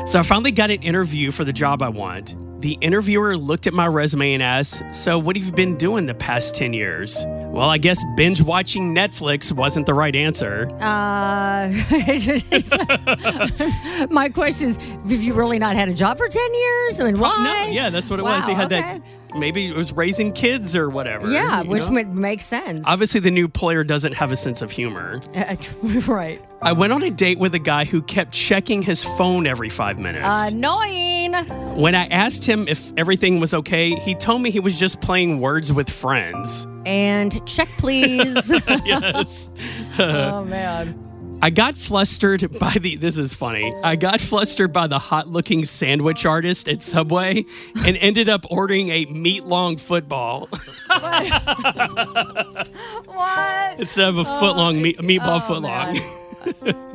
So 0.06 0.18
I 0.18 0.22
finally 0.22 0.52
got 0.52 0.70
an 0.70 0.82
interview 0.82 1.30
for 1.30 1.44
the 1.44 1.52
job 1.52 1.82
I 1.82 1.88
want. 1.88 2.34
The 2.62 2.78
interviewer 2.80 3.36
looked 3.36 3.66
at 3.66 3.74
my 3.74 3.86
resume 3.86 4.32
and 4.34 4.42
asked, 4.42 4.82
"So, 4.92 5.18
what 5.18 5.36
have 5.36 5.44
you 5.44 5.52
been 5.52 5.76
doing 5.76 6.06
the 6.06 6.14
past 6.14 6.54
10 6.54 6.72
years?" 6.72 7.16
Well, 7.50 7.70
I 7.70 7.78
guess 7.78 8.04
binge 8.16 8.42
watching 8.42 8.94
Netflix 8.94 9.52
wasn't 9.52 9.86
the 9.86 9.94
right 9.94 10.14
answer. 10.14 10.68
Uh, 10.80 11.68
my 14.10 14.28
question 14.28 14.68
is 14.68 14.76
have 14.76 15.22
you 15.22 15.32
really 15.32 15.58
not 15.58 15.74
had 15.74 15.88
a 15.88 15.94
job 15.94 16.18
for 16.18 16.28
10 16.28 16.54
years? 16.54 17.00
I 17.00 17.04
mean, 17.04 17.18
why? 17.18 17.66
No, 17.66 17.72
yeah, 17.72 17.90
that's 17.90 18.10
what 18.10 18.20
it 18.20 18.22
was. 18.22 18.46
He 18.46 18.52
had 18.52 18.72
okay. 18.72 18.80
that. 18.80 19.02
Maybe 19.34 19.68
it 19.68 19.76
was 19.76 19.92
raising 19.92 20.32
kids 20.32 20.74
or 20.74 20.88
whatever. 20.88 21.30
Yeah, 21.30 21.62
which 21.62 21.84
know? 21.84 21.90
would 21.92 22.12
make 22.12 22.40
sense. 22.40 22.86
Obviously, 22.86 23.20
the 23.20 23.30
new 23.30 23.48
player 23.48 23.84
doesn't 23.84 24.12
have 24.12 24.32
a 24.32 24.36
sense 24.36 24.62
of 24.62 24.70
humor. 24.70 25.20
Uh, 25.38 25.56
right. 26.08 26.44
I 26.62 26.72
went 26.72 26.92
on 26.92 27.02
a 27.04 27.10
date 27.10 27.38
with 27.38 27.54
a 27.54 27.60
guy 27.60 27.84
who 27.84 28.02
kept 28.02 28.32
checking 28.32 28.82
his 28.82 29.04
phone 29.04 29.46
every 29.46 29.68
five 29.68 29.98
minutes. 29.98 30.52
Annoying. 30.52 31.32
when 31.76 31.94
I 31.94 32.06
asked 32.06 32.44
him 32.44 32.66
if 32.66 32.92
everything 32.96 33.38
was 33.38 33.54
okay, 33.54 33.94
he 33.94 34.16
told 34.16 34.42
me 34.42 34.50
he 34.50 34.58
was 34.58 34.78
just 34.78 35.00
playing 35.00 35.40
words 35.40 35.72
with 35.72 35.88
friends. 35.88 36.66
And 36.86 37.46
check, 37.46 37.68
please. 37.78 38.50
yes. 38.84 39.48
oh, 39.98 40.44
man. 40.44 41.07
I 41.40 41.50
got 41.50 41.78
flustered 41.78 42.58
by 42.58 42.72
the. 42.80 42.96
This 42.96 43.16
is 43.16 43.32
funny. 43.32 43.72
I 43.84 43.94
got 43.96 44.20
flustered 44.20 44.72
by 44.72 44.88
the 44.88 44.98
hot 44.98 45.28
looking 45.28 45.64
sandwich 45.64 46.26
artist 46.26 46.68
at 46.68 46.82
Subway 46.82 47.44
and 47.76 47.96
ended 47.98 48.28
up 48.28 48.44
ordering 48.50 48.90
a 48.90 49.04
meat 49.06 49.44
long 49.44 49.76
football 49.76 50.48
What? 53.06 53.80
instead 53.80 54.08
of 54.08 54.18
a 54.18 54.24
foot 54.24 54.56
long 54.56 54.78
oh, 54.78 54.80
meat, 54.80 54.98
meatball 54.98 55.36
Oh, 55.36 55.40
foot 55.40 55.62
long. 55.62 56.00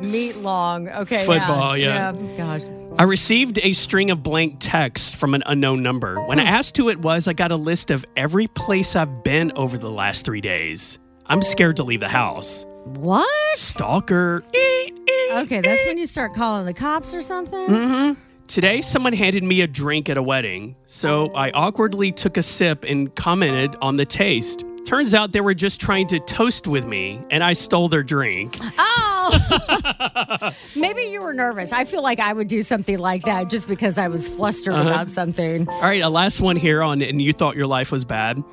Meat 0.00 0.36
long. 0.38 0.88
Okay. 0.88 1.26
Football, 1.26 1.76
yeah. 1.76 2.12
Gosh. 2.36 2.62
I 2.98 3.04
received 3.04 3.58
a 3.62 3.72
string 3.72 4.10
of 4.10 4.22
blank 4.22 4.56
texts 4.58 5.14
from 5.14 5.34
an 5.34 5.42
unknown 5.46 5.82
number. 5.82 6.20
When 6.26 6.40
I 6.40 6.42
hmm. 6.42 6.48
asked 6.48 6.76
who 6.76 6.88
it 6.88 6.98
was, 7.00 7.28
I 7.28 7.32
got 7.32 7.52
a 7.52 7.56
list 7.56 7.90
of 7.90 8.04
every 8.16 8.46
place 8.48 8.96
I've 8.96 9.22
been 9.22 9.52
over 9.56 9.78
the 9.78 9.90
last 9.90 10.24
three 10.24 10.40
days. 10.40 10.98
I'm 11.26 11.40
scared 11.40 11.76
to 11.76 11.84
leave 11.84 12.00
the 12.00 12.08
house. 12.08 12.66
What? 12.84 13.52
Stalker. 13.54 14.42
Eek, 14.54 14.92
eek. 14.94 15.32
Okay, 15.32 15.60
that's 15.60 15.84
when 15.86 15.98
you 15.98 16.06
start 16.06 16.34
calling 16.34 16.66
the 16.66 16.74
cops 16.74 17.14
or 17.14 17.22
something? 17.22 17.66
Mm-hmm. 17.66 18.20
Today, 18.46 18.80
someone 18.82 19.14
handed 19.14 19.42
me 19.42 19.62
a 19.62 19.66
drink 19.66 20.10
at 20.10 20.18
a 20.18 20.22
wedding, 20.22 20.76
so 20.84 21.32
I 21.34 21.50
awkwardly 21.52 22.12
took 22.12 22.36
a 22.36 22.42
sip 22.42 22.84
and 22.84 23.14
commented 23.14 23.74
on 23.80 23.96
the 23.96 24.04
taste. 24.04 24.64
Turns 24.84 25.14
out 25.14 25.32
they 25.32 25.40
were 25.40 25.54
just 25.54 25.80
trying 25.80 26.06
to 26.08 26.20
toast 26.20 26.66
with 26.66 26.84
me, 26.86 27.18
and 27.30 27.42
I 27.42 27.54
stole 27.54 27.88
their 27.88 28.02
drink. 28.02 28.58
Oh! 28.78 30.50
Maybe 30.76 31.04
you 31.04 31.22
were 31.22 31.32
nervous. 31.32 31.72
I 31.72 31.84
feel 31.86 32.02
like 32.02 32.20
I 32.20 32.34
would 32.34 32.48
do 32.48 32.60
something 32.60 32.98
like 32.98 33.22
that 33.22 33.48
just 33.48 33.66
because 33.66 33.96
I 33.96 34.08
was 34.08 34.28
flustered 34.28 34.74
Uh-huh. 34.74 34.90
about 34.90 35.08
something. 35.08 35.66
All 35.66 35.80
right, 35.80 36.02
a 36.02 36.10
last 36.10 36.42
one 36.42 36.56
here 36.56 36.82
on 36.82 37.00
And 37.00 37.20
You 37.22 37.32
Thought 37.32 37.56
Your 37.56 37.66
Life 37.66 37.90
Was 37.92 38.04
Bad. 38.04 38.44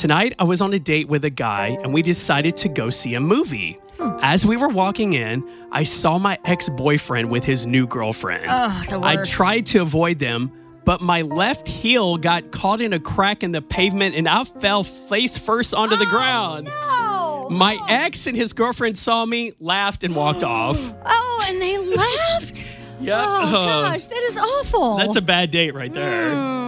Tonight, 0.00 0.32
I 0.38 0.44
was 0.44 0.62
on 0.62 0.72
a 0.72 0.78
date 0.78 1.08
with 1.08 1.26
a 1.26 1.30
guy, 1.30 1.76
and 1.82 1.92
we 1.92 2.00
decided 2.00 2.56
to 2.56 2.70
go 2.70 2.88
see 2.88 3.12
a 3.12 3.20
movie. 3.20 3.78
As 4.22 4.46
we 4.46 4.56
were 4.56 4.70
walking 4.70 5.12
in, 5.12 5.46
I 5.72 5.82
saw 5.84 6.16
my 6.16 6.38
ex 6.46 6.70
boyfriend 6.70 7.30
with 7.30 7.44
his 7.44 7.66
new 7.66 7.86
girlfriend. 7.86 8.46
Ugh, 8.48 9.02
I 9.02 9.22
tried 9.24 9.66
to 9.66 9.82
avoid 9.82 10.18
them, 10.18 10.52
but 10.86 11.02
my 11.02 11.20
left 11.20 11.68
heel 11.68 12.16
got 12.16 12.50
caught 12.50 12.80
in 12.80 12.94
a 12.94 12.98
crack 12.98 13.42
in 13.42 13.52
the 13.52 13.60
pavement 13.60 14.14
and 14.14 14.26
I 14.26 14.44
fell 14.44 14.84
face 14.84 15.36
first 15.36 15.74
onto 15.74 15.96
the 15.96 16.06
ground. 16.06 16.70
Oh, 16.72 17.48
My 17.50 17.78
ex 17.86 18.26
and 18.26 18.34
his 18.34 18.54
girlfriend 18.54 18.96
saw 18.96 19.26
me, 19.26 19.52
laughed, 19.60 20.02
and 20.02 20.16
walked 20.16 20.42
off. 20.44 20.78
oh, 21.04 21.44
and 21.46 21.60
they 21.60 21.76
laughed? 21.76 22.66
Yeah. 23.02 23.22
Oh 23.22 23.50
gosh, 23.82 24.06
that 24.06 24.22
is 24.22 24.38
awful. 24.38 24.96
That's 24.96 25.16
a 25.16 25.20
bad 25.20 25.50
date 25.50 25.74
right 25.74 25.92
there. 25.92 26.32
Hmm. 26.32 26.59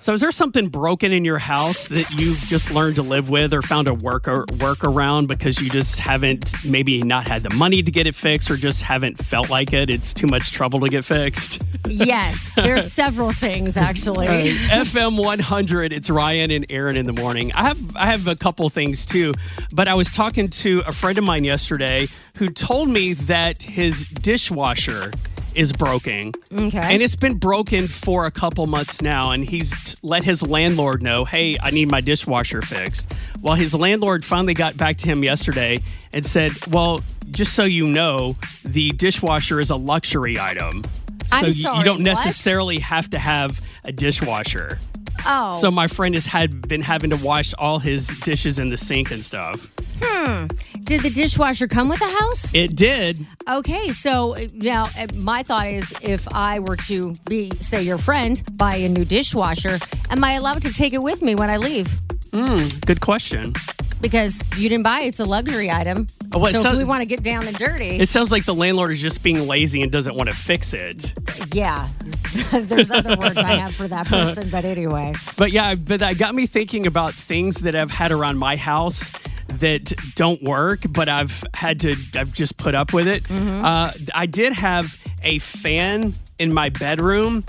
So, 0.00 0.14
is 0.14 0.22
there 0.22 0.30
something 0.30 0.68
broken 0.68 1.12
in 1.12 1.26
your 1.26 1.36
house 1.36 1.86
that 1.88 2.10
you've 2.18 2.38
just 2.40 2.70
learned 2.70 2.96
to 2.96 3.02
live 3.02 3.28
with, 3.28 3.52
or 3.52 3.60
found 3.60 3.86
a 3.86 3.92
work 3.92 4.28
or 4.28 4.46
workaround 4.46 5.26
because 5.28 5.60
you 5.60 5.68
just 5.68 5.98
haven't 5.98 6.54
maybe 6.64 7.02
not 7.02 7.28
had 7.28 7.42
the 7.42 7.54
money 7.54 7.82
to 7.82 7.90
get 7.90 8.06
it 8.06 8.14
fixed, 8.14 8.50
or 8.50 8.56
just 8.56 8.82
haven't 8.82 9.22
felt 9.22 9.50
like 9.50 9.74
it? 9.74 9.90
It's 9.90 10.14
too 10.14 10.26
much 10.26 10.52
trouble 10.52 10.80
to 10.80 10.88
get 10.88 11.04
fixed. 11.04 11.62
yes. 11.86 12.54
There's 12.54 12.90
several 13.00 13.30
things 13.30 13.76
actually. 13.76 14.26
FM 14.26 15.22
100. 15.22 15.92
It's 15.92 16.08
Ryan 16.08 16.50
and 16.50 16.64
Erin 16.70 16.96
in 16.96 17.04
the 17.04 17.12
morning. 17.12 17.52
I 17.54 17.64
have 17.64 17.96
I 17.96 18.06
have 18.06 18.26
a 18.26 18.36
couple 18.36 18.70
things 18.70 19.04
too, 19.04 19.34
but 19.74 19.86
I 19.86 19.94
was 19.94 20.10
talking 20.10 20.48
to 20.48 20.82
a 20.86 20.92
friend 20.92 21.18
of 21.18 21.24
mine 21.24 21.44
yesterday 21.44 22.08
who 22.38 22.48
told 22.48 22.88
me 22.88 23.12
that 23.12 23.64
his 23.64 24.08
dishwasher 24.08 25.12
is 25.54 25.72
broken. 25.72 26.32
Okay. 26.52 26.80
And 26.82 27.02
it's 27.02 27.16
been 27.16 27.38
broken 27.38 27.86
for 27.86 28.26
a 28.26 28.30
couple 28.30 28.66
months 28.66 29.02
now, 29.02 29.30
and 29.30 29.48
he's 29.48 29.96
let 30.02 30.24
his 30.24 30.46
landlord 30.46 31.02
know, 31.02 31.24
hey, 31.24 31.56
I 31.60 31.70
need 31.70 31.90
my 31.90 32.00
dishwasher 32.00 32.62
fixed. 32.62 33.12
Well, 33.40 33.54
his 33.54 33.74
landlord 33.74 34.24
finally 34.24 34.54
got 34.54 34.76
back 34.76 34.96
to 34.98 35.06
him 35.06 35.24
yesterday 35.24 35.78
and 36.12 36.24
said, 36.24 36.52
well, 36.68 37.00
just 37.30 37.54
so 37.54 37.64
you 37.64 37.86
know, 37.86 38.36
the 38.64 38.90
dishwasher 38.92 39.60
is 39.60 39.70
a 39.70 39.76
luxury 39.76 40.38
item. 40.38 40.82
So 40.84 41.36
I'm 41.36 41.46
you, 41.46 41.52
sorry, 41.52 41.78
you 41.78 41.84
don't 41.84 41.98
what? 41.98 42.04
necessarily 42.04 42.80
have 42.80 43.08
to 43.10 43.18
have 43.18 43.60
a 43.84 43.92
dishwasher. 43.92 44.78
Oh. 45.26 45.58
So 45.60 45.70
my 45.70 45.86
friend 45.86 46.14
has 46.14 46.26
had 46.26 46.68
been 46.68 46.82
having 46.82 47.10
to 47.10 47.16
wash 47.16 47.54
all 47.58 47.78
his 47.78 48.08
dishes 48.20 48.58
in 48.58 48.68
the 48.68 48.76
sink 48.76 49.10
and 49.10 49.22
stuff. 49.22 49.66
Hmm. 50.02 50.46
Did 50.82 51.02
the 51.02 51.10
dishwasher 51.10 51.68
come 51.68 51.88
with 51.88 51.98
the 51.98 52.08
house? 52.08 52.54
It 52.54 52.74
did. 52.74 53.26
Okay, 53.48 53.90
so 53.90 54.34
uh, 54.34 54.46
now 54.54 54.88
uh, 54.98 55.06
my 55.16 55.42
thought 55.42 55.70
is 55.70 55.94
if 56.02 56.26
I 56.32 56.58
were 56.60 56.76
to 56.76 57.14
be, 57.26 57.50
say, 57.60 57.82
your 57.82 57.98
friend, 57.98 58.42
buy 58.54 58.76
a 58.76 58.88
new 58.88 59.04
dishwasher, 59.04 59.78
am 60.08 60.24
I 60.24 60.32
allowed 60.32 60.62
to 60.62 60.72
take 60.72 60.92
it 60.94 61.02
with 61.02 61.22
me 61.22 61.34
when 61.34 61.50
I 61.50 61.58
leave? 61.58 62.00
Hmm, 62.32 62.66
good 62.86 63.00
question. 63.00 63.52
Because 64.00 64.42
you 64.56 64.68
didn't 64.68 64.84
buy 64.84 65.00
it, 65.00 65.08
it's 65.08 65.20
a 65.20 65.24
luxury 65.24 65.70
item. 65.70 66.06
Oh, 66.32 66.38
well, 66.38 66.52
so 66.52 66.70
if 66.70 66.78
we 66.78 66.84
want 66.84 67.00
to 67.00 67.06
get 67.06 67.22
down 67.22 67.46
and 67.46 67.56
dirty, 67.58 67.98
It 67.98 68.08
sounds 68.08 68.30
like 68.30 68.44
the 68.44 68.54
landlord 68.54 68.92
is 68.92 69.00
just 69.00 69.22
being 69.22 69.46
lazy 69.48 69.82
and 69.82 69.90
doesn't 69.90 70.14
want 70.14 70.30
to 70.30 70.36
fix 70.36 70.72
it. 70.74 71.12
yeah, 71.52 71.88
there's 72.52 72.90
other 72.90 73.16
words 73.16 73.36
I 73.36 73.56
have 73.56 73.74
for 73.74 73.88
that 73.88 74.06
person, 74.08 74.48
but 74.50 74.64
anyway. 74.64 75.12
But 75.36 75.50
yeah, 75.52 75.74
but 75.74 75.98
that 76.00 76.18
got 76.18 76.34
me 76.34 76.46
thinking 76.46 76.86
about 76.86 77.14
things 77.14 77.56
that 77.62 77.74
I've 77.74 77.90
had 77.90 78.12
around 78.12 78.38
my 78.38 78.54
house 78.56 79.12
that 79.54 79.92
don't 80.14 80.40
work, 80.42 80.80
but 80.90 81.08
I've 81.08 81.42
had 81.54 81.80
to, 81.80 81.96
I've 82.16 82.32
just 82.32 82.56
put 82.56 82.74
up 82.76 82.92
with 82.92 83.08
it. 83.08 83.28
Uh, 83.30 83.90
I 84.14 84.26
did 84.26 84.52
have 84.52 85.00
a 85.24 85.38
fan 85.40 86.14
in 86.38 86.54
my 86.54 86.68
bedroom 86.70 87.44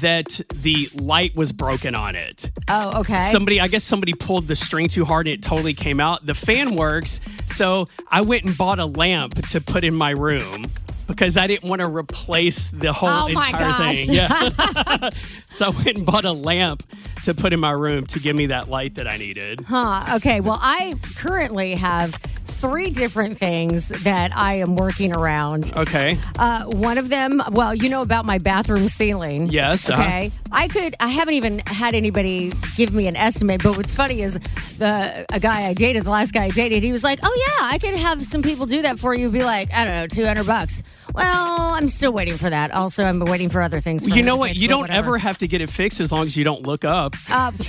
that 0.00 0.40
the 0.54 0.88
light 0.94 1.36
was 1.36 1.52
broken 1.52 1.94
on 1.94 2.14
it. 2.16 2.50
Oh, 2.68 3.00
okay. 3.00 3.20
Somebody, 3.30 3.60
I 3.60 3.68
guess 3.68 3.84
somebody 3.84 4.12
pulled 4.12 4.46
the 4.48 4.56
string 4.56 4.88
too 4.88 5.04
hard 5.04 5.26
and 5.26 5.34
it 5.34 5.42
totally 5.42 5.74
came 5.74 6.00
out. 6.00 6.24
The 6.26 6.34
fan 6.34 6.76
works, 6.76 7.20
so 7.46 7.86
I 8.10 8.20
went 8.22 8.44
and 8.44 8.56
bought 8.56 8.78
a 8.78 8.86
lamp 8.86 9.34
to 9.48 9.60
put 9.60 9.84
in 9.84 9.96
my 9.96 10.10
room 10.10 10.66
because 11.06 11.36
I 11.36 11.46
didn't 11.46 11.68
want 11.68 11.80
to 11.82 11.88
replace 11.88 12.68
the 12.72 12.92
whole 12.92 13.08
Oh 13.08 13.28
my 13.28 13.48
entire 13.48 13.66
gosh. 13.66 14.06
thing. 14.06 14.14
Yeah. 14.14 15.10
so 15.50 15.66
I 15.66 15.68
went 15.70 15.98
and 15.98 16.06
bought 16.06 16.24
a 16.24 16.32
lamp 16.32 16.82
to 17.24 17.32
put 17.34 17.52
in 17.52 17.60
my 17.60 17.70
room 17.70 18.02
to 18.06 18.18
give 18.18 18.34
me 18.36 18.46
that 18.46 18.68
light 18.68 18.96
that 18.96 19.06
I 19.08 19.16
needed. 19.16 19.60
Huh. 19.66 20.16
Okay. 20.16 20.40
Well, 20.40 20.58
I 20.60 20.94
currently 21.16 21.74
have 21.76 22.20
three 22.68 22.90
different 22.90 23.38
things 23.38 23.88
that 23.88 24.36
I 24.36 24.56
am 24.56 24.76
working 24.76 25.14
around. 25.14 25.72
Okay. 25.76 26.18
Uh, 26.38 26.64
one 26.64 26.98
of 26.98 27.08
them, 27.08 27.40
well, 27.50 27.74
you 27.74 27.88
know 27.88 28.02
about 28.02 28.24
my 28.24 28.38
bathroom 28.38 28.88
ceiling. 28.88 29.48
Yes, 29.48 29.88
uh-huh. 29.88 30.02
Okay. 30.02 30.30
I 30.50 30.68
could. 30.68 30.94
I 30.98 31.08
haven't 31.08 31.34
even 31.34 31.60
had 31.66 31.94
anybody 31.94 32.52
give 32.76 32.92
me 32.92 33.06
an 33.06 33.16
estimate. 33.16 33.62
But 33.62 33.76
what's 33.76 33.94
funny 33.94 34.22
is 34.22 34.38
the 34.78 35.26
a 35.32 35.38
guy 35.40 35.66
I 35.66 35.74
dated, 35.74 36.04
the 36.04 36.10
last 36.10 36.32
guy 36.32 36.44
I 36.44 36.50
dated, 36.50 36.82
he 36.82 36.92
was 36.92 37.04
like, 37.04 37.20
"Oh 37.22 37.34
yeah, 37.60 37.66
I 37.66 37.78
could 37.78 37.96
have 37.96 38.24
some 38.24 38.42
people 38.42 38.66
do 38.66 38.82
that 38.82 38.98
for 38.98 39.14
you." 39.14 39.30
Be 39.30 39.44
like, 39.44 39.72
I 39.72 39.84
don't 39.84 39.98
know, 39.98 40.06
two 40.06 40.24
hundred 40.24 40.46
bucks. 40.46 40.82
Well, 41.14 41.72
I'm 41.72 41.88
still 41.88 42.12
waiting 42.12 42.36
for 42.36 42.50
that. 42.50 42.72
Also, 42.72 43.02
I'm 43.04 43.20
waiting 43.20 43.48
for 43.48 43.62
other 43.62 43.80
things. 43.80 44.06
You 44.06 44.22
know 44.22 44.36
what? 44.36 44.50
fix, 44.50 44.60
You 44.60 44.68
don't 44.68 44.80
whatever. 44.82 44.98
ever 45.16 45.18
have 45.18 45.38
to 45.38 45.46
get 45.48 45.62
it 45.62 45.70
fixed 45.70 46.00
as 46.00 46.12
long 46.12 46.26
as 46.26 46.36
you 46.36 46.44
don't 46.44 46.66
look 46.66 46.84
up. 46.84 47.14
Uh, 47.30 47.52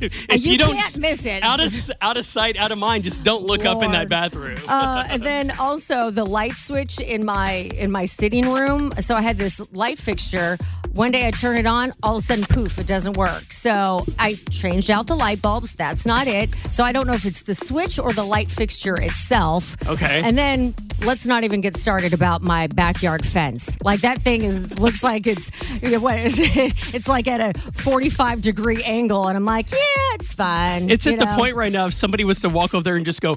if 0.00 0.46
you 0.46 0.56
don't 0.56 0.76
can't 0.76 0.98
miss 0.98 1.26
it. 1.26 1.42
Out 1.42 1.62
of 1.62 1.90
out 2.00 2.16
of 2.16 2.24
sight, 2.24 2.56
out 2.56 2.72
of 2.72 2.78
mind. 2.78 3.04
Just 3.04 3.22
don't 3.22 3.42
look 3.44 3.66
up 3.66 3.82
in 3.82 3.90
that 3.92 3.98
Lord. 3.98 4.08
Bathroom. 4.20 4.58
Uh, 4.68 5.04
and 5.08 5.22
then 5.22 5.50
also 5.58 6.10
the 6.10 6.24
light 6.24 6.52
switch 6.52 7.00
in 7.00 7.24
my 7.24 7.70
in 7.76 7.90
my 7.90 8.04
sitting 8.04 8.50
room. 8.52 8.90
So 9.00 9.14
I 9.14 9.22
had 9.22 9.38
this 9.38 9.60
light 9.72 9.98
fixture. 9.98 10.58
One 10.94 11.12
day 11.12 11.26
I 11.26 11.30
turn 11.30 11.56
it 11.56 11.66
on, 11.66 11.92
all 12.02 12.14
of 12.14 12.18
a 12.18 12.22
sudden, 12.22 12.44
poof, 12.44 12.80
it 12.80 12.86
doesn't 12.88 13.16
work. 13.16 13.52
So 13.52 14.04
I 14.18 14.34
changed 14.50 14.90
out 14.90 15.06
the 15.06 15.14
light 15.14 15.40
bulbs. 15.40 15.72
That's 15.74 16.04
not 16.04 16.26
it. 16.26 16.50
So 16.68 16.82
I 16.82 16.90
don't 16.90 17.06
know 17.06 17.12
if 17.12 17.24
it's 17.24 17.42
the 17.42 17.54
switch 17.54 17.98
or 18.00 18.12
the 18.12 18.24
light 18.24 18.48
fixture 18.50 19.00
itself. 19.00 19.76
Okay. 19.86 20.20
And 20.24 20.36
then 20.36 20.74
let's 21.04 21.28
not 21.28 21.44
even 21.44 21.60
get 21.60 21.76
started 21.76 22.12
about 22.12 22.42
my 22.42 22.66
backyard 22.66 23.24
fence. 23.24 23.76
Like 23.84 24.00
that 24.00 24.20
thing 24.20 24.42
is 24.42 24.68
looks 24.80 25.04
like 25.04 25.28
it's 25.28 25.52
you 25.80 25.90
know, 25.90 26.00
what 26.00 26.14
it's 26.24 27.08
like 27.08 27.28
at 27.28 27.56
a 27.56 27.60
45 27.72 28.42
degree 28.42 28.82
angle 28.82 29.28
and 29.28 29.36
I'm 29.36 29.44
like, 29.44 29.70
yeah, 29.70 29.78
it's 30.14 30.34
fine. 30.34 30.90
it's 30.90 31.06
at 31.06 31.18
the 31.18 31.26
point 31.26 31.54
right 31.54 31.72
now 31.72 31.86
if 31.86 31.94
somebody 31.94 32.24
was 32.24 32.40
to 32.40 32.48
walk 32.48 32.74
over 32.74 32.82
there 32.82 32.96
and 32.96 33.06
just 33.06 33.20
go, 33.20 33.36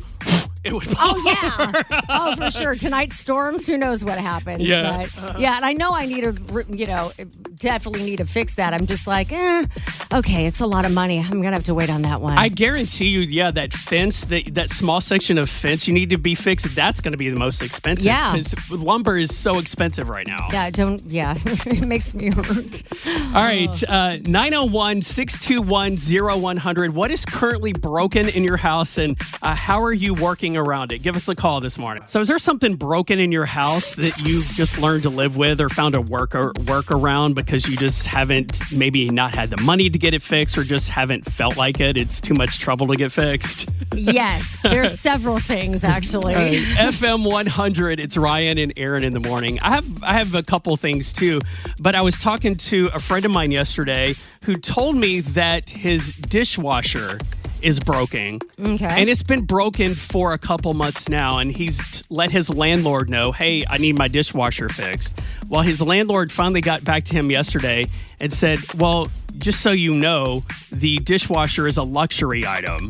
it 0.64 0.74
would 0.74 0.88
Oh 0.98 1.22
yeah. 1.26 2.00
Oh, 2.10 2.36
for 2.36 2.50
sure. 2.50 2.76
Tonight's 2.76 3.18
storms. 3.18 3.68
Who 3.68 3.78
knows 3.78 4.04
what 4.04 4.18
happens? 4.18 4.68
Yeah. 4.68 5.06
But, 5.16 5.40
yeah. 5.40 5.56
And 5.56 5.66
I 5.66 5.74
know 5.74 5.92
I 5.92 6.06
need 6.06 6.24
to, 6.24 6.66
you 6.70 6.86
know, 6.86 7.12
definitely 7.56 8.04
need 8.04 8.18
to 8.18 8.26
fix 8.26 8.56
that. 8.56 8.74
I'm 8.74 8.86
just 8.86 9.08
like, 9.08 9.32
eh, 9.32 9.66
okay, 10.14 10.46
it's 10.46 10.62
a 10.62 10.66
lot 10.66 10.86
of 10.86 10.94
money. 10.94 11.20
I'm 11.20 11.42
gonna 11.42 11.56
have 11.56 11.64
to 11.66 11.74
wait 11.74 11.90
on 11.90 12.04
that 12.04 12.22
one. 12.22 12.38
I 12.38 12.50
guarantee 12.50 13.08
you, 13.08 13.22
yeah, 13.22 13.52
that 13.52 13.74
fence, 13.74 14.26
that, 14.26 14.54
that 14.56 14.70
small 14.70 15.02
section 15.02 15.38
of 15.38 15.50
fence 15.50 15.88
you 15.88 15.94
need 15.94 16.10
to 16.12 16.18
be 16.18 16.36
fixed, 16.36 16.76
that's 16.76 17.02
going 17.02 17.12
to 17.12 17.18
be 17.18 17.30
the 17.30 17.40
most 17.40 17.62
expensive. 17.62 18.06
Yeah. 18.06 18.36
Because 18.36 18.72
lumber 18.72 19.18
is 19.18 19.36
so 19.36 19.60
expensive 19.60 20.10
right 20.10 20.28
now. 20.28 20.48
yeah. 20.52 20.70
Don't. 20.70 21.02
Yeah. 21.12 21.34
it 21.46 21.86
makes 21.86 22.14
me 22.14 22.32
hurt. 22.32 22.84
All 23.08 23.44
right, 23.44 23.84
uh, 23.90 24.18
901 24.26 25.02
621 25.02 25.98
0100. 25.98 26.94
What 26.94 27.12
is 27.12 27.26
currently 27.26 27.74
broken 27.74 28.30
in 28.30 28.44
your 28.44 28.58
house 28.58 28.98
and 28.98 29.20
uh, 29.42 29.56
how 29.56 29.82
are 29.82 29.94
you 29.94 30.14
working 30.14 30.53
around 30.58 30.92
it? 30.92 31.00
Give 31.00 31.16
us 31.16 31.28
a 31.28 31.36
call 31.36 31.60
this 31.60 31.78
morning. 31.78 32.04
So, 32.08 32.22
is 32.22 32.28
there 32.28 32.38
something 32.38 32.76
broken 32.76 33.20
in 33.20 33.32
your 33.32 33.46
house 33.46 33.96
that 33.96 34.22
you've 34.26 34.48
just 34.48 34.80
learned 34.80 35.04
to 35.04 35.10
live 35.10 35.38
with 35.38 35.62
or 35.62 35.70
found 35.70 35.96
a 35.96 36.02
work 36.02 36.36
or 36.36 36.54
workaround 36.54 37.36
because 37.36 37.68
you 37.68 37.78
just 37.78 38.08
haven't 38.08 38.62
maybe 38.72 39.10
not 39.10 39.36
had 39.36 39.50
the 39.50 39.62
money 39.62 39.90
to 39.90 39.98
get 39.98 40.14
it 40.14 40.22
fixed 40.22 40.58
or 40.58 40.64
just 40.64 40.90
haven't 40.90 41.26
felt 41.32 41.58
like 41.58 41.80
it? 41.80 41.98
It's 41.98 42.22
too 42.22 42.34
much 42.36 42.60
trouble 42.60 42.88
to 42.88 42.96
get 42.96 43.12
fixed. 43.12 43.70
Yes. 43.96 44.62
There's 44.62 45.00
several 45.00 45.38
things 45.38 45.84
actually. 45.84 46.34
FM 46.34 47.30
100. 47.30 48.00
It's 48.00 48.18
Ryan 48.18 48.58
and 48.58 48.74
Erin 48.78 49.04
in 49.04 49.12
the 49.12 49.20
morning. 49.20 49.60
I 49.62 49.72
have 49.72 50.04
I 50.04 50.14
have 50.14 50.36
a 50.36 50.44
couple 50.44 50.76
things 50.78 51.14
too, 51.14 51.42
but 51.82 51.96
I 51.96 52.04
was 52.04 52.18
talking 52.18 52.56
to 52.56 52.90
a 52.94 53.00
friend 53.00 53.26
of 53.26 53.32
mine 53.32 53.52
yesterday 53.52 54.16
who 54.46 54.56
told 54.56 54.96
me 54.96 55.22
that 55.22 55.70
his 55.70 56.16
dishwasher 56.16 57.20
is 57.64 57.80
broken. 57.80 58.40
Okay. 58.60 58.88
And 58.90 59.10
it's 59.10 59.24
been 59.24 59.46
broken 59.46 59.94
for 59.94 60.34
a 60.34 60.38
couple 60.38 60.74
months 60.74 61.10
now 61.10 61.40
and 61.40 61.56
he's 61.56 61.78
t- 61.92 62.06
let 62.10 62.30
his 62.32 62.50
landlord 62.50 63.10
know, 63.10 63.32
"Hey, 63.32 63.64
I 63.70 63.78
need 63.78 63.98
my 63.98 64.08
dishwasher 64.08 64.70
fixed." 64.70 65.20
Well, 65.50 65.64
his 65.64 65.82
landlord 65.82 66.32
finally 66.32 66.62
got 66.62 66.84
back 66.84 67.04
to 67.06 67.14
him 67.16 67.32
yesterday 67.32 67.86
and 68.20 68.32
said, 68.32 68.60
"Well, 68.76 69.08
just 69.38 69.62
so 69.62 69.72
you 69.72 69.94
know, 69.94 70.44
the 70.72 70.98
dishwasher 71.00 71.68
is 71.68 71.78
a 71.78 71.84
luxury 71.84 72.46
item." 72.46 72.90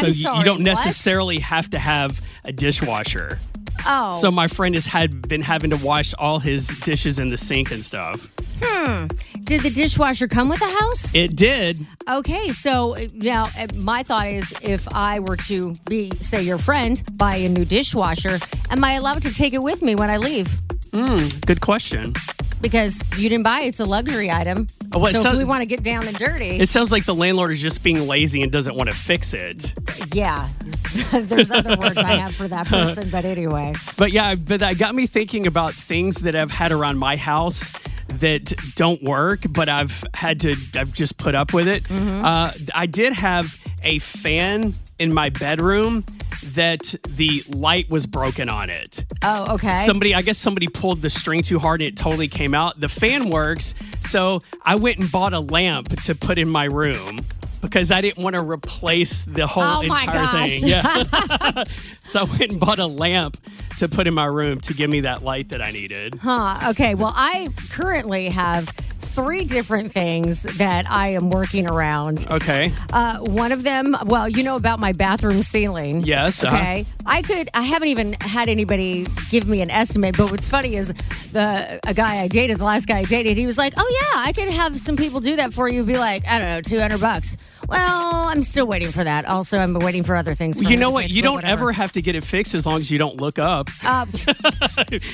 So 0.00 0.10
sorry, 0.10 0.38
you 0.38 0.44
don't 0.44 0.58
what? 0.58 0.64
necessarily 0.64 1.38
have 1.38 1.70
to 1.70 1.78
have 1.78 2.20
a 2.44 2.52
dishwasher. 2.52 3.38
Oh. 3.86 4.18
So 4.20 4.30
my 4.30 4.46
friend 4.46 4.74
has 4.74 4.86
had 4.86 5.28
been 5.28 5.42
having 5.42 5.70
to 5.70 5.76
wash 5.76 6.14
all 6.18 6.38
his 6.38 6.68
dishes 6.80 7.18
in 7.18 7.28
the 7.28 7.36
sink 7.36 7.70
and 7.70 7.82
stuff. 7.82 8.30
Hmm. 8.62 9.06
Did 9.42 9.60
the 9.60 9.70
dishwasher 9.70 10.26
come 10.28 10.48
with 10.48 10.60
the 10.60 10.68
house? 10.80 11.14
It 11.14 11.36
did. 11.36 11.86
Okay, 12.10 12.50
so 12.50 12.96
uh, 12.96 13.06
now 13.14 13.44
uh, 13.58 13.66
my 13.76 14.02
thought 14.02 14.32
is 14.32 14.52
if 14.62 14.88
I 14.92 15.20
were 15.20 15.36
to 15.48 15.74
be, 15.84 16.10
say, 16.20 16.42
your 16.42 16.58
friend, 16.58 17.02
buy 17.12 17.36
a 17.36 17.48
new 17.48 17.64
dishwasher, 17.64 18.38
am 18.70 18.82
I 18.82 18.94
allowed 18.94 19.22
to 19.22 19.32
take 19.32 19.52
it 19.52 19.62
with 19.62 19.82
me 19.82 19.94
when 19.94 20.10
I 20.10 20.16
leave? 20.16 20.48
Hmm, 20.94 21.28
good 21.46 21.60
question. 21.60 22.14
Because 22.60 23.04
you 23.18 23.28
didn't 23.28 23.44
buy 23.44 23.60
it, 23.60 23.68
it's 23.68 23.80
a 23.80 23.84
luxury 23.84 24.30
item. 24.30 24.66
Oh, 24.96 25.00
well, 25.00 25.14
it 25.14 25.20
so 25.20 25.30
if 25.32 25.36
we 25.38 25.44
want 25.44 25.60
to 25.60 25.66
get 25.66 25.82
down 25.82 26.06
and 26.06 26.16
dirty, 26.16 26.58
It 26.58 26.68
sounds 26.68 26.90
like 26.90 27.04
the 27.04 27.14
landlord 27.14 27.52
is 27.52 27.60
just 27.60 27.82
being 27.82 28.06
lazy 28.06 28.42
and 28.42 28.50
doesn't 28.50 28.74
want 28.76 28.88
to 28.88 28.96
fix 28.96 29.34
it. 29.34 29.74
yeah, 30.14 30.48
there's 31.12 31.50
other 31.50 31.76
words 31.76 31.96
I 31.98 32.14
have 32.16 32.34
for 32.34 32.48
that 32.48 32.66
person, 32.68 33.10
but 33.10 33.24
anyway. 33.24 33.74
But 33.96 34.12
yeah, 34.12 34.34
but 34.34 34.60
that 34.60 34.78
got 34.78 34.94
me 34.94 35.06
thinking 35.06 35.46
about 35.46 35.74
things 35.74 36.16
that 36.22 36.34
I've 36.34 36.50
had 36.50 36.72
around 36.72 36.98
my 36.98 37.16
house 37.16 37.72
that 38.08 38.52
don't 38.74 39.02
work, 39.02 39.40
but 39.50 39.68
I've 39.68 40.02
had 40.14 40.40
to, 40.40 40.56
I've 40.74 40.92
just 40.92 41.18
put 41.18 41.34
up 41.34 41.52
with 41.52 41.68
it. 41.68 41.84
Mm-hmm. 41.84 42.24
Uh, 42.24 42.52
I 42.74 42.86
did 42.86 43.12
have 43.12 43.60
a 43.82 43.98
fan 43.98 44.74
in 44.98 45.14
my 45.14 45.28
bedroom 45.28 46.04
that 46.44 46.94
the 47.08 47.42
light 47.48 47.90
was 47.90 48.06
broken 48.06 48.48
on 48.48 48.70
it. 48.70 49.04
Oh, 49.22 49.54
okay. 49.54 49.84
Somebody, 49.84 50.14
I 50.14 50.22
guess 50.22 50.38
somebody 50.38 50.68
pulled 50.68 51.02
the 51.02 51.10
string 51.10 51.42
too 51.42 51.58
hard 51.58 51.80
and 51.82 51.88
it 51.88 51.96
totally 51.96 52.28
came 52.28 52.54
out. 52.54 52.80
The 52.80 52.88
fan 52.88 53.30
works, 53.30 53.74
so 54.02 54.40
I 54.62 54.76
went 54.76 54.98
and 54.98 55.10
bought 55.10 55.32
a 55.32 55.40
lamp 55.40 55.88
to 56.02 56.14
put 56.14 56.38
in 56.38 56.50
my 56.50 56.64
room 56.64 57.20
because 57.60 57.90
I 57.90 58.00
didn't 58.00 58.22
want 58.22 58.34
to 58.34 58.42
replace 58.42 59.22
the 59.22 59.46
whole 59.46 59.62
Oh 59.62 59.80
entire 59.80 60.48
thing. 60.48 60.66
Yeah. 60.66 60.82
so 62.04 62.20
I 62.20 62.24
went 62.24 62.52
and 62.52 62.60
bought 62.60 62.78
a 62.78 62.86
lamp 62.86 63.38
to 63.78 63.88
put 63.88 64.06
in 64.06 64.14
my 64.14 64.26
room 64.26 64.56
to 64.60 64.74
give 64.74 64.90
me 64.90 65.00
that 65.00 65.22
light 65.22 65.50
that 65.50 65.62
I 65.62 65.70
needed. 65.70 66.16
Huh. 66.22 66.70
Okay. 66.70 66.94
Well, 66.94 67.12
I 67.14 67.48
currently 67.70 68.28
have 68.30 68.68
three 69.16 69.44
different 69.44 69.92
things 69.92 70.42
that 70.42 70.88
I 70.90 71.12
am 71.12 71.30
working 71.30 71.70
around. 71.70 72.26
Okay. 72.30 72.72
Uh, 72.92 73.18
one 73.20 73.50
of 73.50 73.62
them, 73.62 73.96
well, 74.04 74.28
you 74.28 74.42
know 74.42 74.56
about 74.56 74.78
my 74.78 74.92
bathroom 74.92 75.42
ceiling. 75.42 76.02
Yes, 76.02 76.44
uh-huh. 76.44 76.54
Okay. 76.54 76.86
I 77.06 77.22
could. 77.22 77.48
I 77.54 77.62
haven't 77.62 77.88
even 77.88 78.12
had 78.20 78.48
anybody 78.48 79.06
give 79.30 79.48
me 79.48 79.62
an 79.62 79.70
estimate. 79.70 80.16
But 80.18 80.30
what's 80.30 80.50
funny 80.50 80.76
is 80.76 80.92
the 81.32 81.80
a 81.86 81.94
guy 81.94 82.20
I 82.20 82.28
dated, 82.28 82.58
the 82.58 82.64
last 82.64 82.86
guy 82.86 82.98
I 82.98 83.04
dated, 83.04 83.38
he 83.38 83.46
was 83.46 83.56
like, 83.56 83.72
"Oh 83.76 83.88
yeah, 84.14 84.20
I 84.20 84.32
could 84.32 84.50
have 84.50 84.78
some 84.78 84.96
people 84.96 85.20
do 85.20 85.36
that 85.36 85.54
for 85.54 85.66
you." 85.68 85.82
Be 85.82 85.96
like, 85.96 86.26
I 86.28 86.38
don't 86.38 86.52
know, 86.52 86.60
two 86.60 86.78
hundred 86.78 87.00
bucks. 87.00 87.36
Well, 87.68 88.28
I'm 88.28 88.42
still 88.42 88.66
waiting 88.66 88.90
for 88.90 89.02
that. 89.04 89.24
Also, 89.24 89.58
I'm 89.58 89.74
waiting 89.74 90.02
for 90.02 90.14
other 90.16 90.34
things. 90.34 90.60
You 90.62 90.76
know 90.76 90.90
what? 90.90 91.04
fix, 91.04 91.16
You 91.16 91.22
don't 91.22 91.36
whatever. 91.36 91.52
ever 91.64 91.72
have 91.72 91.92
to 91.92 92.02
get 92.02 92.14
it 92.14 92.24
fixed 92.24 92.54
as 92.54 92.66
long 92.66 92.80
as 92.80 92.90
you 92.90 92.98
don't 92.98 93.20
look 93.20 93.38
up. 93.38 93.68
Uh, 93.84 94.06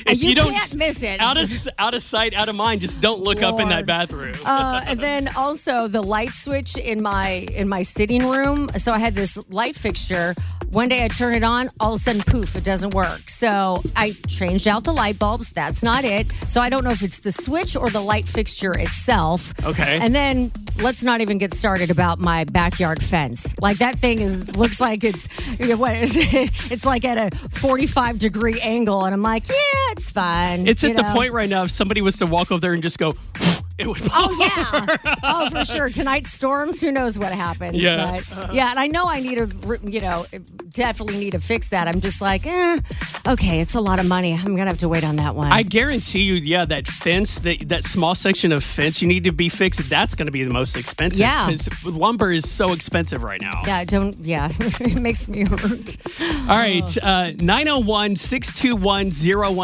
If 0.05 0.21
you 0.21 0.35
don't 0.35 0.53
can't 0.53 0.75
miss 0.75 1.03
it. 1.03 1.19
Out 1.19 1.37
of 1.41 1.49
out 1.79 1.95
of 1.95 2.03
sight, 2.03 2.33
out 2.33 2.49
of 2.49 2.55
mind. 2.55 2.81
Just 2.81 2.99
don't 3.01 3.21
look 3.21 3.41
up 3.41 3.59
in 3.59 3.69
that 3.69 3.85
bathroom. 3.85 4.35
uh, 4.45 4.81
and 4.85 4.99
then 4.99 5.29
also 5.35 5.87
the 5.87 6.01
light 6.01 6.31
switch 6.31 6.77
in 6.77 7.01
my 7.01 7.45
in 7.53 7.67
my 7.67 7.81
sitting 7.81 8.27
room. 8.27 8.67
So 8.77 8.91
I 8.91 8.99
had 8.99 9.15
this 9.15 9.39
light 9.49 9.75
fixture. 9.75 10.35
One 10.71 10.89
day 10.89 11.05
I 11.05 11.07
turn 11.07 11.35
it 11.35 11.43
on, 11.43 11.69
all 11.79 11.91
of 11.91 11.97
a 11.97 11.99
sudden, 11.99 12.23
poof, 12.23 12.55
it 12.57 12.63
doesn't 12.63 12.95
work. 12.95 13.29
So 13.29 13.83
I 13.95 14.13
changed 14.27 14.67
out 14.67 14.83
the 14.83 14.93
light 14.93 15.19
bulbs. 15.19 15.51
That's 15.51 15.83
not 15.83 16.03
it. 16.03 16.25
So 16.47 16.61
I 16.61 16.69
don't 16.69 16.83
know 16.83 16.89
if 16.89 17.03
it's 17.03 17.19
the 17.19 17.31
switch 17.31 17.75
or 17.75 17.89
the 17.91 18.01
light 18.01 18.25
fixture 18.25 18.73
itself. 18.77 19.53
Okay. 19.63 19.99
And 20.01 20.15
then 20.15 20.51
let's 20.81 21.03
not 21.03 21.21
even 21.21 21.37
get 21.37 21.53
started 21.53 21.91
about 21.91 22.19
my 22.19 22.42
backyard 22.45 23.03
fence. 23.03 23.53
Like 23.59 23.77
that 23.77 23.97
thing 23.99 24.19
is 24.19 24.47
looks 24.55 24.79
like 24.79 25.03
it's 25.03 25.29
you 25.59 25.67
know, 25.67 25.77
what 25.77 25.93
it's 25.95 26.85
like 26.85 27.05
at 27.05 27.33
a 27.33 27.37
45 27.49 28.19
degree 28.19 28.59
angle, 28.61 29.05
and 29.05 29.13
I'm 29.13 29.23
like, 29.23 29.47
yeah, 29.49 29.55
it's 29.91 30.11
fine. 30.11 30.67
It's 30.67 30.83
at 30.83 30.95
the 30.95 31.03
point 31.03 31.31
right 31.31 31.49
now 31.49 31.63
if 31.63 31.71
somebody 31.71 32.01
was 32.01 32.17
to 32.17 32.25
walk 32.25 32.51
over 32.51 32.59
there 32.59 32.73
and 32.73 32.83
just 32.83 32.97
go, 32.97 33.13
it 33.77 33.87
would. 33.87 34.01
Oh 34.11 34.37
yeah. 34.39 35.13
Oh, 35.23 35.49
for 35.49 35.65
sure. 35.65 35.89
Tonight's 35.89 36.31
storms. 36.31 36.79
Who 36.81 36.91
knows 36.91 37.17
what 37.17 37.31
happens? 37.31 37.81
Yeah. 37.81 38.05
But, 38.05 38.31
uh-huh. 38.31 38.53
yeah, 38.53 38.69
and 38.69 38.79
I 38.79 38.87
know 38.87 39.05
I 39.05 39.19
need 39.19 39.37
to, 39.37 39.79
you 39.85 40.01
know, 40.01 40.25
definitely 40.73 41.17
need 41.17 41.31
to 41.31 41.39
fix 41.39 41.69
that. 41.69 41.87
I'm 41.87 42.01
just 42.01 42.21
like, 42.21 42.45
eh, 42.45 42.77
okay, 43.27 43.59
it's 43.61 43.75
a 43.75 43.81
lot 43.81 43.99
of 43.99 44.07
money. 44.07 44.33
I'm 44.33 44.55
gonna 44.55 44.69
have 44.69 44.79
to 44.79 44.89
wait 44.89 45.03
on 45.03 45.15
that 45.17 45.35
one. 45.35 45.51
I 45.51 45.63
guarantee 45.63 46.21
you, 46.23 46.35
yeah, 46.35 46.65
that 46.65 46.87
fence, 46.87 47.39
that 47.39 47.69
that 47.69 47.83
small 47.83 48.15
section 48.15 48.51
of 48.51 48.63
fence 48.63 49.01
you 49.01 49.07
need 49.07 49.23
to 49.23 49.31
be 49.31 49.49
fixed. 49.49 49.89
That's 49.89 50.15
going 50.15 50.25
to 50.25 50.31
be 50.31 50.43
the 50.43 50.53
most 50.53 50.75
expensive. 50.77 51.19
Yeah. 51.19 51.49
because 51.49 51.85
lumber 51.85 52.31
is 52.31 52.49
so 52.49 52.71
expensive 52.73 53.23
right 53.23 53.41
now. 53.41 53.61
yeah, 53.65 53.83
don't. 53.85 54.15
Yeah, 54.25 54.47
it 54.59 54.99
makes 54.99 55.27
me 55.27 55.45
hurt. 55.45 55.97
All 56.21 56.57
right, 56.57 56.97
uh, 57.03 57.31
901 57.39 58.15
621 58.15 59.11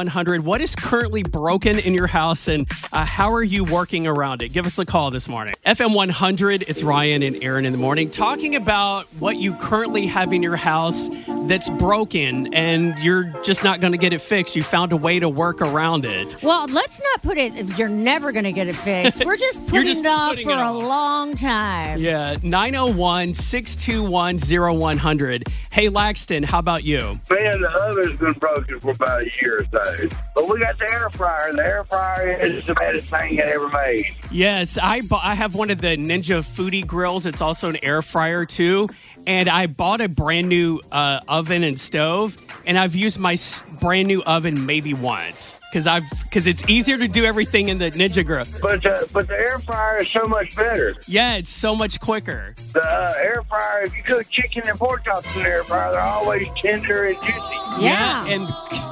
0100. 0.06 0.44
What 0.44 0.62
is 0.62 0.76
currently 0.76 1.24
broken 1.24 1.80
in 1.80 1.94
your 1.94 2.08
house 2.08 2.48
and 2.48 2.68
uh, 2.94 3.06
how 3.06 3.32
are 3.32 3.44
you 3.44 3.64
working 3.64 4.08
around 4.08 4.42
it? 4.42 4.50
Give 4.50 4.66
us 4.66 4.78
a 4.80 4.86
call 4.86 5.12
this 5.12 5.28
morning. 5.28 5.56
FM 5.66 5.94
100, 5.94 6.64
it's 6.68 6.84
Ryan 6.84 7.24
and 7.24 7.44
Erin 7.44 7.66
in 7.66 7.72
the 7.72 7.78
morning 7.78 8.10
talking 8.10 8.56
about 8.56 9.06
what 9.20 9.38
you 9.38 9.54
currently 9.56 10.08
have 10.08 10.34
in 10.34 10.44
your 10.44 10.56
house 10.56 10.99
that's 11.48 11.70
broken 11.70 12.54
and 12.54 12.98
you're 13.00 13.24
just 13.44 13.64
not 13.64 13.80
going 13.80 13.94
to 13.94 13.98
get 13.98 14.14
it 14.14 14.22
fixed. 14.22 14.56
You 14.56 14.64
found 14.64 14.92
a 14.92 14.98
way 14.98 15.20
to 15.20 15.30
work 15.30 15.62
around 15.62 16.06
it. 16.06 16.36
Well, 16.44 16.66
let's 16.68 17.02
not 17.02 17.22
put 17.22 17.38
it. 17.38 17.54
You're 17.78 17.90
never 17.90 18.32
gonna 18.32 18.52
get 18.52 18.68
it 18.68 18.76
fixed. 18.76 19.24
We're 19.26 19.36
just 19.38 19.66
putting 19.68 19.86
just 19.88 20.02
it 20.02 20.06
off 20.08 20.30
putting 20.32 20.46
for 20.46 20.52
it 20.52 20.56
a 20.58 20.60
off. 20.62 20.84
long 20.84 21.34
time. 21.36 22.00
Yeah, 22.02 22.36
901 22.44 23.34
621 23.34 24.38
0100. 24.38 25.44
Hey, 25.72 25.88
Laxton, 25.90 26.44
how 26.44 26.60
about 26.60 26.84
you? 26.84 27.00
Man, 27.30 27.62
the 27.62 27.88
oven's 27.90 28.20
been 28.20 28.34
broken 28.34 28.80
for 28.80 28.92
about 28.92 29.22
a 29.22 29.30
year 29.42 29.60
or 29.62 29.66
so. 29.86 30.08
But 30.36 30.50
we 30.50 30.60
got 30.60 30.78
the 30.78 30.92
air 30.92 31.10
fryer. 31.12 31.54
The 31.54 31.62
air 31.68 31.84
fryer 31.86 32.40
is 32.42 32.66
the 32.66 32.74
best 32.76 33.06
thing 33.08 33.40
I 33.40 33.44
ever 33.52 33.70
made. 33.70 34.06
Yes, 34.32 34.78
I 34.82 35.02
bu- 35.02 35.16
I 35.22 35.36
have 35.36 35.56
one 35.56 35.70
of 35.70 35.82
the 35.82 35.98
Ninja 35.98 36.44
Foodi 36.44 36.86
grills. 36.86 37.26
It's 37.26 37.42
also 37.42 37.70
an 37.70 37.78
air 37.84 38.02
fryer 38.02 38.46
too, 38.46 38.90
and 39.28 39.50
I 39.50 39.68
bought 39.68 40.02
a 40.02 40.10
brand 40.10 40.50
new 40.50 40.80
uh, 40.92 41.20
oven 41.28 41.64
and 41.64 41.80
stove, 41.80 42.36
and 42.66 42.78
I've 42.78 42.96
used 42.96 43.20
my 43.20 43.34
s- 43.34 43.64
brand 43.80 44.08
new 44.08 44.22
oven 44.24 44.66
maybe 44.66 44.94
once 44.94 45.58
because 45.72 45.86
I've 45.88 46.04
because 46.24 46.48
it's 46.48 46.68
easier 46.70 46.98
to 46.98 47.08
do 47.08 47.26
everything 47.26 47.70
in 47.70 47.78
the 47.78 47.92
Ninja 47.92 48.26
Grill. 48.26 48.46
But 48.62 48.84
the, 48.84 49.10
but 49.14 49.28
the 49.28 49.36
air 49.36 49.60
fryer 49.60 50.02
is 50.02 50.10
so 50.10 50.24
much 50.28 50.56
better. 50.56 50.96
Yeah, 51.08 51.36
it's 51.36 51.50
so 51.50 51.76
much 51.76 52.00
quicker. 52.00 52.56
The 52.74 52.84
uh, 52.84 53.14
air 53.18 53.44
fryer, 53.48 53.84
if 53.84 53.96
you 53.96 54.04
cook 54.04 54.28
chicken 54.30 54.64
and 54.68 54.78
pork 54.80 55.04
chops 55.06 55.28
in 55.36 55.44
the 55.44 55.50
air 55.50 55.64
fryer, 55.64 55.92
they're 55.92 56.02
always 56.02 56.48
tender 56.56 57.06
and 57.06 57.16
juicy. 57.18 57.56
Yeah. 57.80 58.26
and 58.26 58.48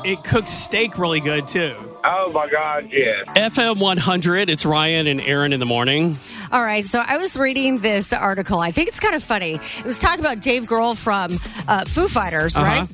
it 0.05 0.23
cooks 0.23 0.49
steak 0.51 0.97
really 0.97 1.19
good 1.19 1.47
too. 1.47 1.75
Oh 2.03 2.31
my 2.31 2.47
God, 2.49 2.89
yes. 2.91 3.25
FM 3.35 3.79
100. 3.79 4.49
It's 4.49 4.65
Ryan 4.65 5.07
and 5.07 5.19
Erin 5.21 5.51
in 5.53 5.59
the 5.59 5.65
morning. 5.65 6.17
All 6.51 6.61
right, 6.61 6.83
so 6.83 6.99
I 7.05 7.17
was 7.17 7.37
reading 7.37 7.77
this 7.77 8.13
article. 8.13 8.59
I 8.59 8.71
think 8.71 8.87
it's 8.87 8.99
kind 8.99 9.15
of 9.15 9.23
funny. 9.23 9.55
It 9.79 9.85
was 9.85 9.99
talking 9.99 10.19
about 10.19 10.39
Dave 10.41 10.63
Grohl 10.67 10.95
from 11.01 11.37
uh, 11.67 11.83
Foo 11.85 12.07
Fighters, 12.07 12.55
Uh-huh. 12.55 12.65
right? 12.65 12.87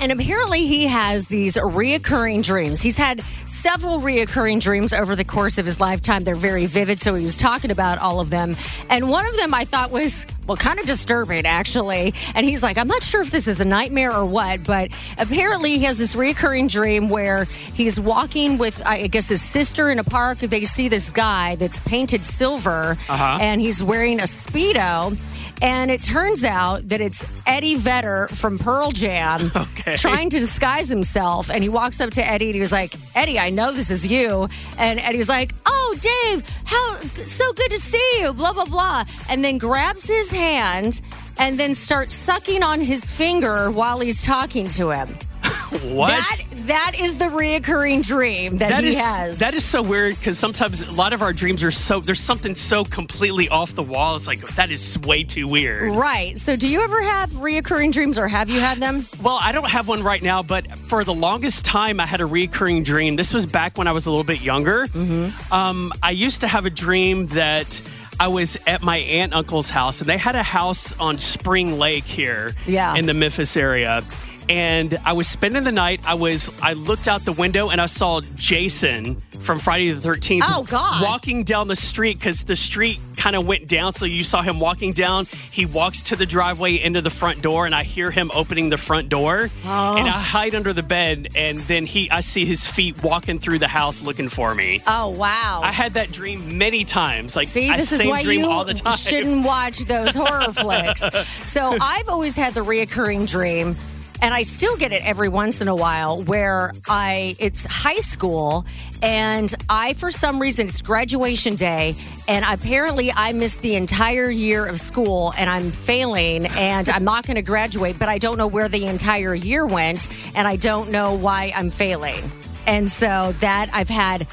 And 0.00 0.12
apparently, 0.12 0.66
he 0.66 0.86
has 0.86 1.26
these 1.26 1.56
reoccurring 1.56 2.42
dreams. 2.42 2.80
He's 2.80 2.96
had 2.96 3.22
several 3.44 4.00
reoccurring 4.00 4.60
dreams 4.60 4.94
over 4.94 5.14
the 5.14 5.24
course 5.24 5.58
of 5.58 5.66
his 5.66 5.78
lifetime. 5.78 6.24
They're 6.24 6.34
very 6.34 6.64
vivid, 6.66 7.02
so 7.02 7.14
he 7.14 7.24
was 7.24 7.36
talking 7.36 7.70
about 7.70 7.98
all 7.98 8.18
of 8.18 8.30
them. 8.30 8.56
And 8.88 9.10
one 9.10 9.26
of 9.26 9.36
them 9.36 9.52
I 9.52 9.64
thought 9.66 9.90
was, 9.90 10.26
well, 10.46 10.56
kind 10.56 10.80
of 10.80 10.86
disturbing, 10.86 11.44
actually. 11.44 12.14
And 12.34 12.46
he's 12.46 12.62
like, 12.62 12.78
I'm 12.78 12.88
not 12.88 13.02
sure 13.02 13.20
if 13.20 13.30
this 13.30 13.46
is 13.46 13.60
a 13.60 13.64
nightmare 13.66 14.12
or 14.12 14.24
what, 14.24 14.64
but 14.64 14.90
apparently, 15.18 15.76
he 15.78 15.84
has 15.84 15.98
this 15.98 16.14
reoccurring 16.14 16.70
dream 16.70 17.08
where 17.10 17.44
he's 17.44 18.00
walking 18.00 18.56
with, 18.56 18.80
I 18.86 19.06
guess, 19.06 19.28
his 19.28 19.42
sister 19.42 19.90
in 19.90 19.98
a 19.98 20.04
park. 20.04 20.38
They 20.38 20.64
see 20.64 20.88
this 20.88 21.12
guy 21.12 21.56
that's 21.56 21.78
painted 21.80 22.24
silver, 22.24 22.96
Uh-huh. 23.08 23.38
and 23.40 23.60
he's 23.60 23.82
wearing 23.84 24.18
a 24.20 24.24
Speedo. 24.24 25.16
And 25.62 25.90
it 25.90 26.02
turns 26.02 26.42
out 26.42 26.88
that 26.88 27.00
it's 27.00 27.24
Eddie 27.46 27.76
Vedder 27.76 28.28
from 28.28 28.56
Pearl 28.58 28.90
Jam 28.92 29.52
Okay. 29.56 29.94
trying 29.96 30.30
to 30.30 30.38
disguise 30.38 30.88
himself. 30.88 31.50
And 31.50 31.62
he 31.62 31.68
walks 31.68 32.00
up 32.00 32.10
to 32.14 32.26
Eddie 32.26 32.46
and 32.46 32.54
he 32.54 32.60
was 32.60 32.72
like, 32.72 32.94
Eddie, 33.14 33.38
I 33.38 33.50
know 33.50 33.70
this 33.72 33.90
is 33.90 34.06
you. 34.06 34.48
And 34.78 34.98
Eddie's 35.00 35.28
like, 35.28 35.52
Oh, 35.66 35.96
Dave, 36.00 36.48
how 36.64 36.96
so 37.24 37.52
good 37.52 37.70
to 37.72 37.78
see 37.78 38.10
you, 38.20 38.32
blah, 38.32 38.52
blah, 38.52 38.64
blah. 38.64 39.04
And 39.28 39.44
then 39.44 39.58
grabs 39.58 40.08
his 40.08 40.30
hand 40.32 41.00
and 41.38 41.58
then 41.58 41.74
starts 41.74 42.14
sucking 42.14 42.62
on 42.62 42.80
his 42.80 43.04
finger 43.10 43.70
while 43.70 44.00
he's 44.00 44.22
talking 44.24 44.68
to 44.70 44.90
him. 44.90 45.08
What? 45.84 46.08
That 46.08 46.40
that 46.66 46.92
is 46.98 47.16
the 47.16 47.26
reoccurring 47.26 48.06
dream 48.06 48.58
that, 48.58 48.70
That 48.70 48.82
he 48.84 48.90
is 48.90 48.98
has. 49.00 49.38
that 49.40 49.54
is 49.54 49.64
so 49.64 49.82
weird 49.82 50.18
because 50.18 50.38
sometimes 50.38 50.82
a 50.82 50.92
lot 50.92 51.12
of 51.12 51.22
our 51.22 51.32
dreams 51.32 51.62
are 51.62 51.70
so 51.70 52.00
there's 52.00 52.20
something 52.20 52.54
so 52.54 52.84
completely 52.84 53.48
off 53.48 53.74
the 53.74 53.82
wall. 53.82 54.16
It's 54.16 54.26
like 54.26 54.40
that 54.56 54.70
is 54.70 54.98
way 55.06 55.22
too 55.24 55.48
weird. 55.48 55.94
right. 55.94 56.38
So 56.38 56.56
do 56.56 56.68
you 56.68 56.82
ever 56.82 57.02
have 57.02 57.30
reoccurring 57.32 57.92
dreams 57.92 58.18
or 58.18 58.28
have 58.28 58.50
you 58.50 58.60
had 58.60 58.78
them? 58.78 59.06
Well, 59.22 59.38
I 59.40 59.52
don't 59.52 59.68
have 59.70 59.88
one 59.88 60.02
right 60.02 60.22
now, 60.22 60.42
but 60.42 60.70
for 60.78 61.04
the 61.04 61.14
longest 61.14 61.64
time, 61.64 62.00
I 62.00 62.06
had 62.06 62.20
a 62.20 62.26
recurring 62.26 62.82
dream. 62.82 63.16
This 63.16 63.32
was 63.34 63.46
back 63.46 63.78
when 63.78 63.86
I 63.88 63.92
was 63.92 64.06
a 64.06 64.10
little 64.10 64.24
bit 64.24 64.40
younger. 64.40 64.86
Mm-hmm. 64.86 65.52
Um, 65.52 65.92
I 66.02 66.10
used 66.12 66.40
to 66.42 66.48
have 66.48 66.66
a 66.66 66.70
dream 66.70 67.26
that 67.28 67.80
I 68.18 68.28
was 68.28 68.58
at 68.66 68.82
my 68.82 68.98
aunt 68.98 69.32
uncle's 69.32 69.70
house, 69.70 70.00
and 70.00 70.08
they 70.08 70.18
had 70.18 70.34
a 70.34 70.42
house 70.42 70.92
on 71.00 71.18
Spring 71.18 71.78
Lake 71.78 72.04
here 72.04 72.54
Yeah. 72.66 72.94
in 72.94 73.06
the 73.06 73.14
Memphis 73.14 73.56
area. 73.56 74.02
And 74.50 74.98
I 75.04 75.12
was 75.12 75.28
spending 75.28 75.62
the 75.62 75.70
night. 75.70 76.00
I 76.04 76.14
was. 76.14 76.50
I 76.60 76.72
looked 76.72 77.06
out 77.06 77.24
the 77.24 77.32
window 77.32 77.70
and 77.70 77.80
I 77.80 77.86
saw 77.86 78.20
Jason 78.34 79.22
from 79.42 79.60
Friday 79.60 79.92
the 79.92 80.00
Thirteenth. 80.00 80.44
Oh, 80.46 80.64
God. 80.64 81.02
Walking 81.02 81.44
down 81.44 81.68
the 81.68 81.76
street 81.76 82.18
because 82.18 82.42
the 82.42 82.56
street 82.56 82.98
kind 83.16 83.36
of 83.36 83.46
went 83.46 83.68
down. 83.68 83.92
So 83.92 84.06
you 84.06 84.24
saw 84.24 84.42
him 84.42 84.58
walking 84.58 84.92
down. 84.92 85.26
He 85.52 85.66
walks 85.66 86.02
to 86.02 86.16
the 86.16 86.26
driveway 86.26 86.82
into 86.82 87.00
the 87.00 87.10
front 87.10 87.42
door, 87.42 87.64
and 87.64 87.74
I 87.74 87.84
hear 87.84 88.10
him 88.10 88.32
opening 88.34 88.70
the 88.70 88.76
front 88.76 89.08
door. 89.08 89.50
Oh. 89.64 89.96
And 89.96 90.08
I 90.08 90.18
hide 90.18 90.56
under 90.56 90.72
the 90.72 90.82
bed, 90.82 91.28
and 91.36 91.58
then 91.60 91.86
he. 91.86 92.10
I 92.10 92.18
see 92.18 92.44
his 92.44 92.66
feet 92.66 93.02
walking 93.04 93.38
through 93.38 93.60
the 93.60 93.68
house 93.68 94.02
looking 94.02 94.28
for 94.28 94.52
me. 94.52 94.82
Oh 94.84 95.10
wow. 95.10 95.60
I 95.62 95.70
had 95.70 95.92
that 95.92 96.10
dream 96.10 96.58
many 96.58 96.84
times. 96.84 97.36
Like 97.36 97.46
See, 97.46 97.70
I 97.70 97.76
this 97.76 97.92
is 97.92 98.04
why 98.04 98.20
you 98.20 98.46
all 98.50 98.64
the 98.64 98.74
time. 98.74 98.96
shouldn't 98.96 99.44
watch 99.44 99.78
those 99.84 100.14
horror 100.14 100.52
flicks. 100.52 101.02
So 101.46 101.76
I've 101.80 102.08
always 102.08 102.34
had 102.34 102.54
the 102.54 102.64
reoccurring 102.64 103.28
dream. 103.30 103.76
And 104.22 104.34
I 104.34 104.42
still 104.42 104.76
get 104.76 104.92
it 104.92 105.04
every 105.06 105.28
once 105.28 105.62
in 105.62 105.68
a 105.68 105.74
while 105.74 106.20
where 106.22 106.72
I 106.88 107.36
it's 107.38 107.64
high 107.64 108.00
school 108.00 108.66
and 109.02 109.52
I 109.70 109.94
for 109.94 110.10
some 110.10 110.40
reason 110.40 110.68
it's 110.68 110.82
graduation 110.82 111.54
day 111.54 111.94
and 112.28 112.44
apparently 112.46 113.10
I 113.10 113.32
missed 113.32 113.62
the 113.62 113.76
entire 113.76 114.30
year 114.30 114.66
of 114.66 114.78
school 114.78 115.32
and 115.38 115.48
I'm 115.48 115.70
failing 115.70 116.46
and 116.46 116.90
I'm 116.90 117.04
not 117.04 117.26
going 117.26 117.36
to 117.36 117.42
graduate 117.42 117.98
but 117.98 118.10
I 118.10 118.18
don't 118.18 118.36
know 118.36 118.46
where 118.46 118.68
the 118.68 118.84
entire 118.86 119.34
year 119.34 119.66
went 119.66 120.08
and 120.34 120.46
I 120.46 120.56
don't 120.56 120.90
know 120.90 121.14
why 121.14 121.52
I'm 121.56 121.70
failing. 121.70 122.22
And 122.66 122.92
so 122.92 123.32
that 123.40 123.70
I've 123.72 123.88
had 123.88 124.26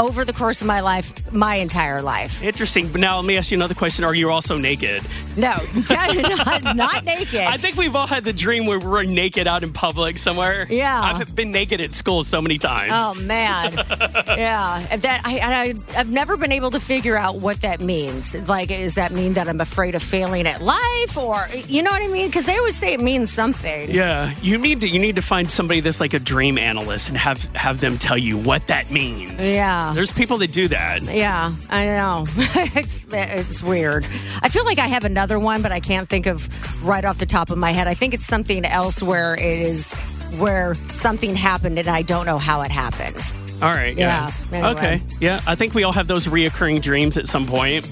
over 0.00 0.24
the 0.24 0.32
course 0.32 0.62
of 0.62 0.66
my 0.66 0.80
life, 0.80 1.12
my 1.32 1.56
entire 1.56 2.00
life. 2.00 2.42
Interesting. 2.42 2.88
But 2.90 3.00
now 3.00 3.16
let 3.16 3.26
me 3.26 3.36
ask 3.36 3.50
you 3.50 3.58
another 3.58 3.74
question. 3.74 4.04
Are 4.04 4.14
you 4.14 4.30
also 4.30 4.56
naked? 4.56 5.02
No, 5.36 5.54
not, 5.90 6.76
not 6.76 7.04
naked. 7.04 7.40
I 7.40 7.58
think 7.58 7.76
we've 7.76 7.94
all 7.94 8.06
had 8.06 8.24
the 8.24 8.32
dream 8.32 8.66
where 8.66 8.78
we're 8.78 9.04
naked 9.04 9.46
out 9.46 9.62
in 9.62 9.72
public 9.72 10.18
somewhere. 10.18 10.66
Yeah. 10.70 10.98
I've 11.00 11.34
been 11.34 11.50
naked 11.50 11.80
at 11.80 11.92
school 11.92 12.24
so 12.24 12.40
many 12.40 12.56
times. 12.58 12.92
Oh 12.94 13.14
man, 13.14 13.72
yeah. 14.26 14.84
That 14.96 15.20
I, 15.24 15.38
I 15.38 15.98
I've 15.98 16.10
never 16.10 16.36
been 16.36 16.52
able 16.52 16.70
to 16.72 16.80
figure 16.80 17.16
out 17.16 17.36
what 17.36 17.60
that 17.60 17.80
means. 17.80 18.34
Like, 18.48 18.68
does 18.68 18.94
that 18.94 19.12
mean 19.12 19.34
that 19.34 19.48
I'm 19.48 19.60
afraid 19.60 19.94
of 19.94 20.02
failing 20.02 20.46
at 20.46 20.62
life, 20.62 21.18
or 21.18 21.46
you 21.68 21.82
know 21.82 21.90
what 21.90 22.02
I 22.02 22.08
mean? 22.08 22.26
Because 22.26 22.46
they 22.46 22.56
always 22.56 22.76
say 22.76 22.94
it 22.94 23.00
means 23.00 23.30
something. 23.30 23.90
Yeah, 23.90 24.34
you 24.40 24.56
need 24.58 24.80
to 24.80 24.88
you 24.88 24.98
need 24.98 25.16
to 25.16 25.22
find 25.22 25.50
somebody 25.50 25.80
that's 25.80 26.00
like 26.00 26.14
a 26.14 26.18
dream 26.18 26.58
analyst 26.58 27.08
and 27.08 27.18
have 27.18 27.44
have 27.54 27.80
them 27.80 27.98
tell 27.98 28.18
you 28.18 28.38
what 28.38 28.66
that 28.68 28.90
means. 28.90 29.46
Yeah. 29.46 29.89
There's 29.94 30.12
people 30.12 30.38
that 30.38 30.52
do 30.52 30.68
that. 30.68 31.02
Yeah, 31.02 31.54
I 31.68 31.84
know. 31.86 32.24
it's 32.36 33.04
it's 33.10 33.62
weird. 33.62 34.06
I 34.42 34.48
feel 34.48 34.64
like 34.64 34.78
I 34.78 34.86
have 34.86 35.04
another 35.04 35.38
one, 35.38 35.62
but 35.62 35.72
I 35.72 35.80
can't 35.80 36.08
think 36.08 36.26
of 36.26 36.48
right 36.84 37.04
off 37.04 37.18
the 37.18 37.26
top 37.26 37.50
of 37.50 37.58
my 37.58 37.72
head. 37.72 37.86
I 37.86 37.94
think 37.94 38.14
it's 38.14 38.26
something 38.26 38.64
else 38.64 39.02
where 39.02 39.34
it 39.34 39.42
is 39.42 39.92
where 40.38 40.74
something 40.90 41.34
happened 41.34 41.78
and 41.78 41.88
I 41.88 42.02
don't 42.02 42.26
know 42.26 42.38
how 42.38 42.62
it 42.62 42.70
happened. 42.70 43.32
All 43.62 43.72
right. 43.72 43.96
Yeah. 43.96 44.30
Yeah, 44.52 44.58
anyway. 44.58 44.70
Okay. 44.70 45.02
Yeah, 45.20 45.40
I 45.46 45.54
think 45.54 45.74
we 45.74 45.84
all 45.84 45.92
have 45.92 46.06
those 46.06 46.26
reoccurring 46.26 46.80
dreams 46.82 47.18
at 47.18 47.26
some 47.26 47.46
point. 47.46 47.86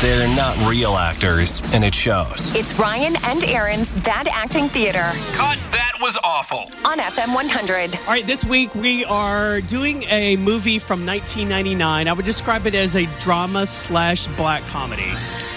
They're 0.00 0.28
not 0.36 0.58
real 0.68 0.96
actors, 0.96 1.62
and 1.72 1.82
it 1.84 1.94
shows. 1.94 2.52
It's 2.54 2.74
Ryan 2.78 3.14
and 3.24 3.42
Erin's 3.44 3.94
Bad 3.94 4.28
Acting 4.30 4.68
Theater 4.68 5.10
Cut, 5.32 5.58
that 5.70 5.92
was 6.02 6.18
awful. 6.22 6.70
on 6.84 6.98
FM 6.98 7.34
100. 7.34 7.96
All 7.96 8.02
right, 8.08 8.26
this 8.26 8.44
week 8.44 8.74
we 8.74 9.04
are 9.06 9.60
doing 9.62 10.02
a 10.04 10.36
movie 10.36 10.78
from 10.78 11.06
1999. 11.06 12.08
I 12.08 12.12
would 12.12 12.24
describe 12.26 12.66
it 12.66 12.74
as 12.74 12.94
a 12.96 13.06
drama 13.20 13.64
slash 13.64 14.26
black 14.36 14.62
comedy. 14.64 15.10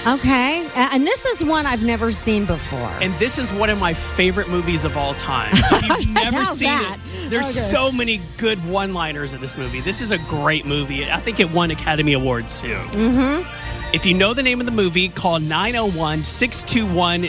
Okay, 0.07 0.65
and 0.75 1.05
this 1.05 1.25
is 1.25 1.43
one 1.43 1.65
I've 1.65 1.83
never 1.83 2.09
seen 2.11 2.45
before. 2.45 2.89
And 3.01 3.13
this 3.19 3.37
is 3.37 3.51
one 3.51 3.69
of 3.69 3.77
my 3.79 3.93
favorite 3.93 4.47
movies 4.47 4.85
of 4.85 4.95
all 4.95 5.13
time. 5.15 5.51
If 5.73 6.05
you've 6.05 6.13
never 6.13 6.45
seen 6.45 6.69
that? 6.69 6.97
it, 7.17 7.29
there's 7.29 7.49
Okay. 7.57 7.59
so 7.67 7.91
many 7.91 8.21
good 8.37 8.63
one 8.65 8.93
liners 8.93 9.33
in 9.33 9.41
this 9.41 9.57
movie. 9.57 9.81
This 9.81 10.01
is 10.01 10.11
a 10.11 10.17
great 10.17 10.65
movie. 10.65 11.09
I 11.11 11.19
think 11.19 11.39
it 11.41 11.51
won 11.51 11.71
Academy 11.71 12.13
Awards 12.13 12.61
too. 12.61 12.75
Mm-hmm. 12.91 13.58
If 13.91 14.05
you 14.05 14.13
know 14.13 14.35
the 14.35 14.43
name 14.43 14.59
of 14.59 14.67
the 14.67 14.71
movie, 14.71 15.09
call 15.09 15.39
901 15.39 16.23
621 16.23 17.23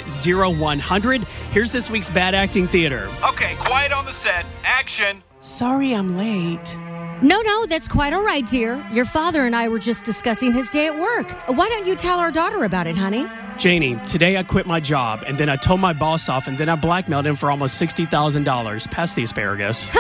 0100. 0.59 1.25
Here's 1.53 1.73
this 1.73 1.89
week's 1.89 2.11
Bad 2.11 2.35
Acting 2.35 2.69
Theater. 2.69 3.09
Okay, 3.27 3.55
quiet 3.59 3.93
on 3.93 4.05
the 4.05 4.13
set. 4.13 4.45
Action. 4.65 5.23
Sorry 5.41 5.95
I'm 5.95 6.19
late. 6.19 6.77
no, 7.23 7.41
no, 7.41 7.65
that's 7.65 7.89
quite 7.89 8.13
all 8.13 8.23
right, 8.23 8.47
dear. 8.47 8.87
Your 8.93 9.07
father 9.07 9.47
and 9.47 9.57
I 9.57 9.69
were 9.69 9.79
just 9.79 10.05
discussing 10.05 10.53
his 10.53 10.71
day 10.71 10.87
at 10.87 10.99
work. 10.99 11.31
Why 11.49 11.67
don't 11.71 11.87
you 11.87 11.97
tell 11.97 12.19
our 12.19 12.31
daughter 12.31 12.65
about 12.65 12.87
it, 12.87 12.95
honey? 12.97 13.27
Janie, 13.61 13.95
today 14.07 14.39
I 14.39 14.43
quit 14.43 14.65
my 14.67 14.81
job 14.81 15.23
and 15.27 15.37
then 15.37 15.51
I 15.51 15.57
told 15.57 15.81
my 15.81 15.93
boss 15.93 16.31
off 16.31 16.47
and 16.49 16.57
then 16.57 16.71
I 16.71 16.77
blackmailed 16.77 17.27
him 17.27 17.37
for 17.37 17.51
almost 17.51 17.79
$60,000. 17.81 18.91
Pass 18.91 19.13
the 19.13 19.23
asparagus. 19.23 19.91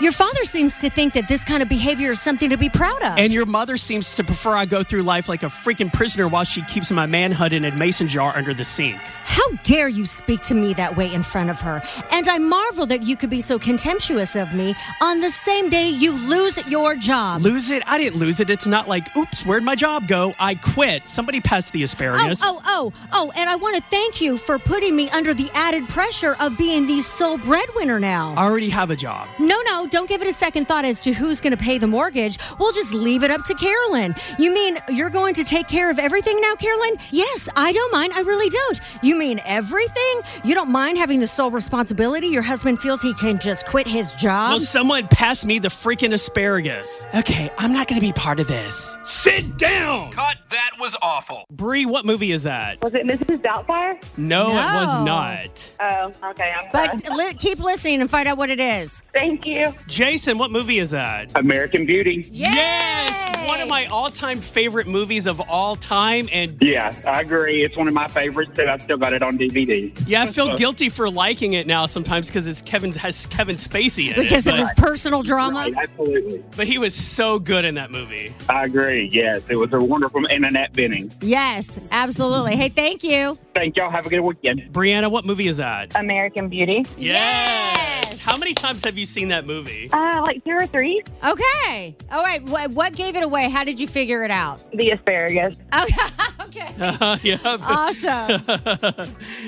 Your 0.00 0.10
father 0.10 0.42
seems 0.44 0.78
to 0.78 0.88
think 0.88 1.12
that 1.12 1.28
this 1.28 1.44
kind 1.44 1.62
of 1.62 1.68
behavior 1.68 2.12
is 2.12 2.22
something 2.22 2.48
to 2.48 2.56
be 2.56 2.70
proud 2.70 3.02
of. 3.02 3.18
and 3.18 3.30
your 3.30 3.44
mother 3.44 3.76
seems 3.76 4.16
to 4.16 4.24
prefer 4.24 4.54
I 4.56 4.64
go 4.64 4.82
through 4.82 5.02
life 5.02 5.28
like 5.28 5.42
a 5.42 5.46
freaking 5.48 5.92
prisoner 5.92 6.26
while 6.28 6.44
she 6.44 6.62
keeps 6.62 6.90
my 6.90 7.04
manhood 7.04 7.52
in 7.52 7.66
a 7.66 7.70
mason 7.72 8.08
jar 8.08 8.34
under 8.34 8.54
the 8.54 8.64
sink. 8.64 8.96
How 8.96 9.46
dare 9.64 9.88
you 9.88 10.06
speak 10.06 10.40
to 10.42 10.54
me 10.54 10.72
that 10.74 10.96
way 10.96 11.12
in 11.12 11.22
front 11.22 11.50
of 11.50 11.60
her? 11.60 11.82
And 12.10 12.26
I 12.26 12.38
marvel 12.38 12.86
that 12.86 13.02
you 13.02 13.16
could 13.18 13.28
be 13.30 13.42
so 13.42 13.58
contemptuous 13.58 14.34
of 14.34 14.54
me 14.54 14.74
on 15.02 15.20
the 15.20 15.30
same 15.30 15.68
day 15.68 15.90
you 15.90 16.12
lose 16.12 16.56
your 16.70 16.94
job. 16.96 17.42
Lose 17.42 17.68
it? 17.68 17.82
I 17.86 17.98
didn't 17.98 18.18
lose 18.18 18.40
it. 18.40 18.48
It's 18.48 18.66
not 18.66 18.88
like, 18.88 19.14
oops, 19.14 19.44
where'd 19.44 19.62
my 19.62 19.74
job 19.74 20.08
go? 20.08 20.34
I 20.40 20.54
quit. 20.54 21.06
Somebody 21.06 21.42
pass 21.42 21.68
the 21.68 21.82
Oh, 21.82 21.84
asparagus. 21.84 22.40
oh, 22.42 22.62
oh, 22.64 22.92
oh, 22.93 22.93
Oh, 23.12 23.32
and 23.36 23.48
I 23.48 23.56
want 23.56 23.76
to 23.76 23.82
thank 23.82 24.20
you 24.20 24.36
for 24.36 24.58
putting 24.58 24.96
me 24.96 25.08
under 25.10 25.34
the 25.34 25.50
added 25.54 25.88
pressure 25.88 26.36
of 26.40 26.58
being 26.58 26.86
the 26.86 27.00
sole 27.02 27.38
breadwinner 27.38 28.00
now. 28.00 28.34
I 28.36 28.44
already 28.44 28.70
have 28.70 28.90
a 28.90 28.96
job. 28.96 29.28
No, 29.38 29.60
no, 29.62 29.86
don't 29.86 30.08
give 30.08 30.20
it 30.22 30.28
a 30.28 30.32
second 30.32 30.66
thought 30.66 30.84
as 30.84 31.02
to 31.02 31.12
who's 31.12 31.40
going 31.40 31.56
to 31.56 31.62
pay 31.62 31.78
the 31.78 31.86
mortgage. 31.86 32.38
We'll 32.58 32.72
just 32.72 32.92
leave 32.94 33.22
it 33.22 33.30
up 33.30 33.44
to 33.44 33.54
Carolyn. 33.54 34.14
You 34.38 34.52
mean 34.52 34.78
you're 34.88 35.10
going 35.10 35.34
to 35.34 35.44
take 35.44 35.68
care 35.68 35.90
of 35.90 35.98
everything 35.98 36.40
now, 36.40 36.54
Carolyn? 36.56 36.94
Yes, 37.10 37.48
I 37.56 37.72
don't 37.72 37.92
mind. 37.92 38.12
I 38.14 38.20
really 38.20 38.48
don't. 38.48 38.80
You 39.02 39.16
mean 39.16 39.40
everything? 39.44 40.20
You 40.44 40.54
don't 40.54 40.70
mind 40.70 40.98
having 40.98 41.20
the 41.20 41.26
sole 41.26 41.50
responsibility? 41.50 42.28
Your 42.28 42.42
husband 42.42 42.80
feels 42.80 43.00
he 43.02 43.14
can 43.14 43.38
just 43.38 43.66
quit 43.66 43.86
his 43.86 44.14
job? 44.14 44.52
Will 44.52 44.60
someone 44.60 45.08
pass 45.08 45.44
me 45.44 45.58
the 45.58 45.68
freaking 45.68 46.12
asparagus? 46.12 47.06
Okay, 47.14 47.50
I'm 47.58 47.72
not 47.72 47.88
going 47.88 48.00
to 48.00 48.06
be 48.06 48.12
part 48.12 48.40
of 48.40 48.46
this. 48.48 48.96
Sit 49.02 49.56
down! 49.56 50.10
Cut. 50.12 50.36
That 50.50 50.70
was 50.78 50.96
awful. 51.02 51.44
Bree, 51.50 51.86
what 51.86 52.04
movie 52.06 52.30
is 52.32 52.44
that? 52.44 52.78
Was 52.84 52.92
it 52.92 53.06
Mrs. 53.06 53.38
Doubtfire? 53.40 53.96
No, 54.18 54.50
it 54.50 54.56
was 54.56 54.94
No. 54.98 55.04
not. 55.04 55.72
Oh, 55.80 56.12
okay. 56.32 56.52
I'm 56.54 56.68
but 56.70 57.16
li- 57.16 57.32
keep 57.32 57.58
listening 57.58 58.02
and 58.02 58.10
find 58.10 58.28
out 58.28 58.36
what 58.36 58.50
it 58.50 58.60
is. 58.60 59.00
Thank 59.14 59.46
you. 59.46 59.72
Jason, 59.86 60.36
what 60.36 60.50
movie 60.50 60.78
is 60.78 60.90
that? 60.90 61.30
American 61.34 61.86
Beauty. 61.86 62.28
Yes! 62.30 63.48
One 63.48 63.62
of 63.62 63.70
my 63.70 63.86
all 63.86 64.10
time 64.10 64.38
favorite 64.38 64.86
movies 64.86 65.26
of 65.26 65.40
all 65.40 65.76
time. 65.76 66.28
And 66.30 66.58
Yeah, 66.60 66.94
I 67.06 67.22
agree. 67.22 67.64
It's 67.64 67.74
one 67.74 67.88
of 67.88 67.94
my 67.94 68.06
favorites, 68.06 68.58
and 68.58 68.68
I 68.68 68.76
still 68.76 68.98
got 68.98 69.14
it 69.14 69.22
on 69.22 69.38
DVD. 69.38 69.90
yeah, 70.06 70.22
I 70.22 70.26
feel 70.26 70.54
guilty 70.54 70.90
for 70.90 71.08
liking 71.08 71.54
it 71.54 71.66
now 71.66 71.86
sometimes 71.86 72.26
because 72.26 72.46
it's 72.46 72.60
Kevin 72.60 72.92
has 72.92 73.24
Kevin 73.26 73.56
Spacey 73.56 74.14
in 74.14 74.22
Because 74.22 74.46
it. 74.46 74.50
of 74.50 74.58
But, 74.58 74.58
his 74.58 74.72
personal 74.76 75.22
drama. 75.22 75.60
Right, 75.60 75.74
absolutely. 75.88 76.44
but 76.54 76.66
he 76.66 76.76
was 76.76 76.94
so 76.94 77.38
good 77.38 77.64
in 77.64 77.76
that 77.76 77.90
movie. 77.90 78.34
I 78.50 78.64
agree. 78.64 79.08
Yes, 79.10 79.40
it 79.48 79.56
was 79.56 79.72
a 79.72 79.78
wonderful 79.78 80.20
and 80.30 80.44
Annette 80.44 80.74
Bening. 80.74 81.10
Yes, 81.22 81.80
absolutely. 81.90 82.56
Hey, 82.56 82.68
thank 82.74 83.02
you. 83.02 83.38
Thank 83.54 83.76
y'all. 83.76 83.90
Have 83.90 84.06
a 84.06 84.08
good 84.08 84.20
weekend. 84.20 84.72
Brianna, 84.72 85.10
what 85.10 85.24
movie 85.24 85.46
is 85.46 85.58
that? 85.58 85.98
American 85.98 86.48
Beauty. 86.48 86.84
Yes! 86.96 88.20
How 88.20 88.36
many 88.36 88.54
times 88.54 88.84
have 88.84 88.96
you 88.96 89.04
seen 89.04 89.28
that 89.28 89.46
movie? 89.46 89.90
Uh, 89.92 90.22
like 90.22 90.42
two 90.44 90.52
or 90.52 90.66
three. 90.66 91.02
Okay. 91.22 91.96
All 92.10 92.22
right. 92.22 92.42
What, 92.44 92.70
what 92.70 92.94
gave 92.94 93.16
it 93.16 93.22
away? 93.22 93.50
How 93.50 93.64
did 93.64 93.78
you 93.78 93.86
figure 93.86 94.24
it 94.24 94.30
out? 94.30 94.60
The 94.72 94.90
asparagus. 94.90 95.54
Okay. 96.56 96.72
yeah. 97.22 97.38
Awesome. 97.44 98.44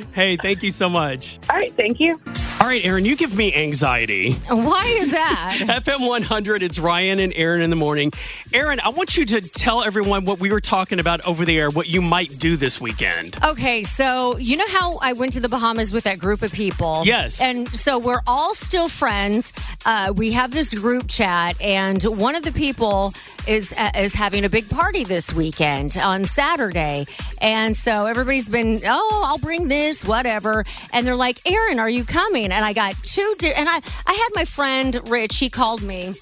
hey, 0.12 0.36
thank 0.36 0.62
you 0.64 0.72
so 0.72 0.88
much. 0.88 1.38
All 1.48 1.56
right. 1.56 1.72
Thank 1.74 2.00
you. 2.00 2.14
All 2.58 2.66
right, 2.66 2.82
Erin, 2.84 3.04
you 3.04 3.16
give 3.16 3.36
me 3.36 3.54
anxiety. 3.54 4.32
Why 4.48 4.86
is 4.98 5.10
that? 5.10 5.56
FM 5.84 6.08
100, 6.08 6.62
it's 6.62 6.78
Ryan 6.78 7.18
and 7.18 7.32
Erin 7.36 7.60
in 7.60 7.68
the 7.68 7.76
morning. 7.76 8.12
Erin, 8.50 8.80
I 8.80 8.88
want 8.88 9.18
you 9.18 9.26
to 9.26 9.42
tell 9.42 9.82
everyone 9.82 10.24
what 10.24 10.40
we 10.40 10.50
were 10.50 10.62
talking 10.62 10.98
about 10.98 11.24
over 11.26 11.44
the 11.44 11.58
air, 11.58 11.68
what 11.68 11.86
you 11.86 12.00
might 12.00 12.38
do 12.38 12.56
this 12.56 12.80
weekend. 12.80 13.36
Okay, 13.44 13.84
so 13.84 14.38
you 14.38 14.56
know 14.56 14.66
how 14.68 14.96
I 15.02 15.12
went 15.12 15.34
to 15.34 15.40
the 15.40 15.50
Bahamas 15.50 15.92
with 15.92 16.04
that 16.04 16.18
group 16.18 16.40
of 16.40 16.50
people? 16.50 17.02
Yes. 17.04 17.42
And 17.42 17.68
so 17.76 17.98
we're 17.98 18.22
all 18.26 18.54
still 18.54 18.88
friends. 18.88 19.52
Uh, 19.84 20.14
we 20.16 20.32
have 20.32 20.50
this 20.50 20.72
group 20.72 21.08
chat, 21.08 21.60
and 21.60 22.02
one 22.04 22.34
of 22.36 22.42
the 22.42 22.52
people 22.52 23.12
is 23.46 23.74
uh, 23.76 23.90
is 23.98 24.14
having 24.14 24.44
a 24.46 24.48
big 24.48 24.68
party 24.70 25.04
this 25.04 25.32
weekend 25.32 25.98
on 25.98 26.24
Saturday, 26.24 27.06
and 27.40 27.76
so 27.76 28.06
everybody's 28.06 28.48
been, 28.48 28.80
oh, 28.86 29.22
I'll 29.24 29.38
bring 29.38 29.68
this, 29.68 30.04
whatever, 30.04 30.64
and 30.92 31.06
they're 31.06 31.14
like, 31.14 31.38
Erin, 31.44 31.78
are 31.78 31.90
you 31.90 32.04
coming? 32.04 32.45
And 32.52 32.64
I 32.64 32.72
got 32.72 32.94
two, 33.02 33.34
di- 33.38 33.52
and 33.52 33.68
I 33.68 33.80
I 34.06 34.12
had 34.12 34.28
my 34.34 34.44
friend 34.44 35.08
Rich. 35.08 35.38
He 35.38 35.50
called 35.50 35.82
me 35.82 36.14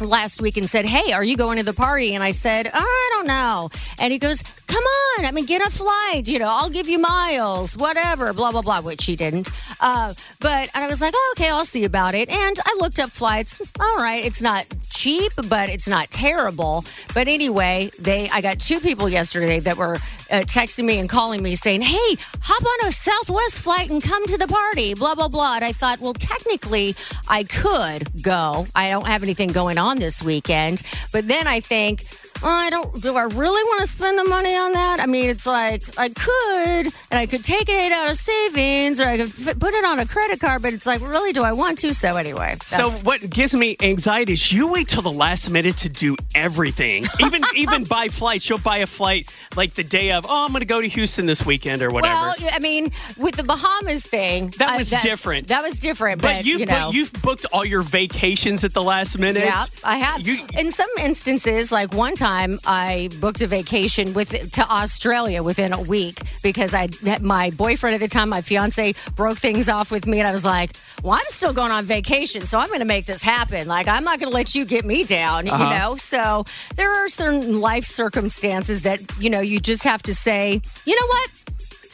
last 0.00 0.40
week 0.40 0.56
and 0.56 0.68
said, 0.68 0.84
Hey, 0.84 1.12
are 1.12 1.24
you 1.24 1.36
going 1.36 1.58
to 1.58 1.64
the 1.64 1.72
party? 1.72 2.14
And 2.14 2.22
I 2.22 2.30
said, 2.30 2.70
I 2.72 3.10
don't 3.14 3.26
know. 3.26 3.70
And 3.98 4.12
he 4.12 4.18
goes, 4.18 4.42
Come 4.66 4.82
on. 4.82 5.24
I 5.24 5.30
mean, 5.30 5.46
get 5.46 5.66
a 5.66 5.70
flight. 5.70 6.26
You 6.26 6.38
know, 6.38 6.48
I'll 6.48 6.70
give 6.70 6.88
you 6.88 6.98
miles, 6.98 7.76
whatever, 7.76 8.32
blah, 8.32 8.50
blah, 8.50 8.62
blah, 8.62 8.80
which 8.80 9.04
he 9.04 9.16
didn't. 9.16 9.50
Uh, 9.80 10.14
but 10.40 10.70
I 10.74 10.86
was 10.88 11.00
like, 11.00 11.14
oh, 11.16 11.34
okay, 11.36 11.50
I'll 11.50 11.64
see 11.64 11.84
about 11.84 12.14
it. 12.14 12.28
And 12.28 12.56
I 12.64 12.76
looked 12.80 12.98
up 12.98 13.10
flights. 13.10 13.60
All 13.78 13.96
right, 13.96 14.24
it's 14.24 14.42
not 14.42 14.66
cheap, 14.90 15.32
but 15.48 15.68
it's 15.68 15.88
not 15.88 16.10
terrible. 16.10 16.84
But 17.12 17.28
anyway, 17.28 17.90
they 17.98 18.28
I 18.30 18.40
got 18.40 18.58
two 18.58 18.80
people 18.80 19.08
yesterday 19.08 19.60
that 19.60 19.76
were 19.76 19.96
uh, 20.30 20.40
texting 20.40 20.84
me 20.84 20.98
and 20.98 21.08
calling 21.08 21.42
me 21.42 21.54
saying, 21.54 21.82
Hey, 21.82 22.16
hop 22.40 22.64
on 22.64 22.88
a 22.88 22.92
Southwest 22.92 23.60
flight 23.60 23.90
and 23.90 24.02
come 24.02 24.26
to 24.26 24.38
the 24.38 24.48
party, 24.48 24.94
blah, 24.94 25.14
blah, 25.14 25.28
blah. 25.28 25.56
And 25.56 25.64
I 25.64 25.72
thought, 25.72 26.00
well, 26.00 26.14
technically, 26.14 26.94
I 27.28 27.44
could 27.44 28.22
go. 28.22 28.66
I 28.74 28.90
don't 28.90 29.06
have 29.06 29.22
anything 29.22 29.50
going 29.50 29.78
on 29.78 29.83
this 29.92 30.22
weekend. 30.22 30.82
But 31.12 31.28
then 31.28 31.46
I 31.46 31.60
think, 31.60 32.04
I 32.44 32.70
don't. 32.70 32.92
Do 33.00 33.16
I 33.16 33.22
really 33.24 33.62
want 33.64 33.80
to 33.80 33.86
spend 33.86 34.18
the 34.18 34.24
money 34.24 34.54
on 34.54 34.72
that? 34.72 35.00
I 35.00 35.06
mean, 35.06 35.30
it's 35.30 35.46
like 35.46 35.82
I 35.98 36.08
could, 36.10 36.86
and 37.10 37.18
I 37.18 37.26
could 37.26 37.42
take 37.44 37.68
it 37.68 37.92
out 37.92 38.10
of 38.10 38.16
savings, 38.16 39.00
or 39.00 39.04
I 39.06 39.16
could 39.16 39.28
f- 39.28 39.58
put 39.58 39.72
it 39.74 39.84
on 39.84 39.98
a 39.98 40.06
credit 40.06 40.40
card. 40.40 40.62
But 40.62 40.72
it's 40.74 40.86
like, 40.86 41.00
really, 41.00 41.32
do 41.32 41.42
I 41.42 41.52
want 41.52 41.78
to? 41.78 41.94
So 41.94 42.16
anyway, 42.16 42.56
So 42.62 42.90
what 42.90 43.28
gives 43.30 43.54
me 43.54 43.76
anxiety 43.80 44.34
is 44.34 44.52
you 44.52 44.68
wait 44.68 44.88
till 44.88 45.02
the 45.02 45.10
last 45.10 45.50
minute 45.50 45.76
to 45.78 45.88
do 45.88 46.16
everything. 46.34 47.06
Even 47.20 47.42
even 47.56 47.84
buy 47.84 48.08
flights. 48.08 48.48
You'll 48.48 48.58
buy 48.58 48.78
a 48.78 48.86
flight 48.86 49.34
like 49.56 49.74
the 49.74 49.84
day 49.84 50.12
of. 50.12 50.26
Oh, 50.28 50.44
I'm 50.44 50.50
going 50.52 50.60
to 50.60 50.66
go 50.66 50.80
to 50.82 50.88
Houston 50.88 51.26
this 51.26 51.46
weekend 51.46 51.80
or 51.82 51.90
whatever. 51.90 52.12
Well, 52.14 52.34
I 52.52 52.58
mean, 52.58 52.92
with 53.18 53.36
the 53.36 53.44
Bahamas 53.44 54.04
thing, 54.04 54.48
That 54.58 54.70
I- 54.70 54.76
was 54.76 54.90
different. 54.90 55.48
That 55.48 55.62
was 55.62 55.80
different, 55.80 56.20
but 56.20 56.34
but, 56.38 56.44
you, 56.46 56.58
you 56.58 56.66
know, 56.66 56.86
but 56.88 56.94
you've 56.94 57.12
booked 57.22 57.46
all 57.52 57.64
your 57.64 57.82
vacations 57.82 58.64
at 58.64 58.72
the 58.74 58.82
last 58.82 59.18
minute. 59.18 59.44
Yeah, 59.44 59.64
I 59.82 59.96
have. 59.96 60.26
You, 60.26 60.44
In 60.58 60.70
some 60.70 60.88
instances, 60.98 61.70
like 61.72 61.94
one 61.94 62.14
time, 62.14 62.33
I 62.66 63.08
booked 63.20 63.40
a 63.42 63.46
vacation 63.46 64.14
with 64.14 64.30
to 64.52 64.62
Australia 64.70 65.42
within 65.42 65.72
a 65.72 65.80
week 65.80 66.20
because 66.42 66.72
I 66.74 66.88
my 67.20 67.50
boyfriend 67.50 67.94
at 67.94 68.00
the 68.00 68.08
time, 68.08 68.28
my 68.28 68.40
fiance, 68.40 68.94
broke 69.16 69.38
things 69.38 69.68
off 69.68 69.90
with 69.90 70.06
me, 70.06 70.18
and 70.20 70.28
I 70.28 70.32
was 70.32 70.44
like, 70.44 70.70
"Well, 71.02 71.12
I'm 71.14 71.30
still 71.30 71.52
going 71.52 71.72
on 71.72 71.84
vacation, 71.84 72.46
so 72.46 72.58
I'm 72.58 72.68
going 72.68 72.80
to 72.80 72.92
make 72.96 73.06
this 73.06 73.22
happen. 73.22 73.66
Like, 73.68 73.86
I'm 73.88 74.04
not 74.04 74.18
going 74.20 74.30
to 74.30 74.36
let 74.36 74.54
you 74.54 74.64
get 74.64 74.84
me 74.84 75.04
down, 75.04 75.48
Uh-huh. 75.48 75.62
you 75.64 75.70
know." 75.78 75.96
So 75.96 76.44
there 76.76 76.90
are 76.92 77.08
certain 77.08 77.60
life 77.60 77.84
circumstances 77.84 78.82
that 78.82 79.00
you 79.18 79.30
know 79.30 79.40
you 79.40 79.58
just 79.60 79.84
have 79.84 80.02
to 80.04 80.14
say, 80.14 80.60
"You 80.86 80.94
know 81.00 81.06
what." 81.06 81.30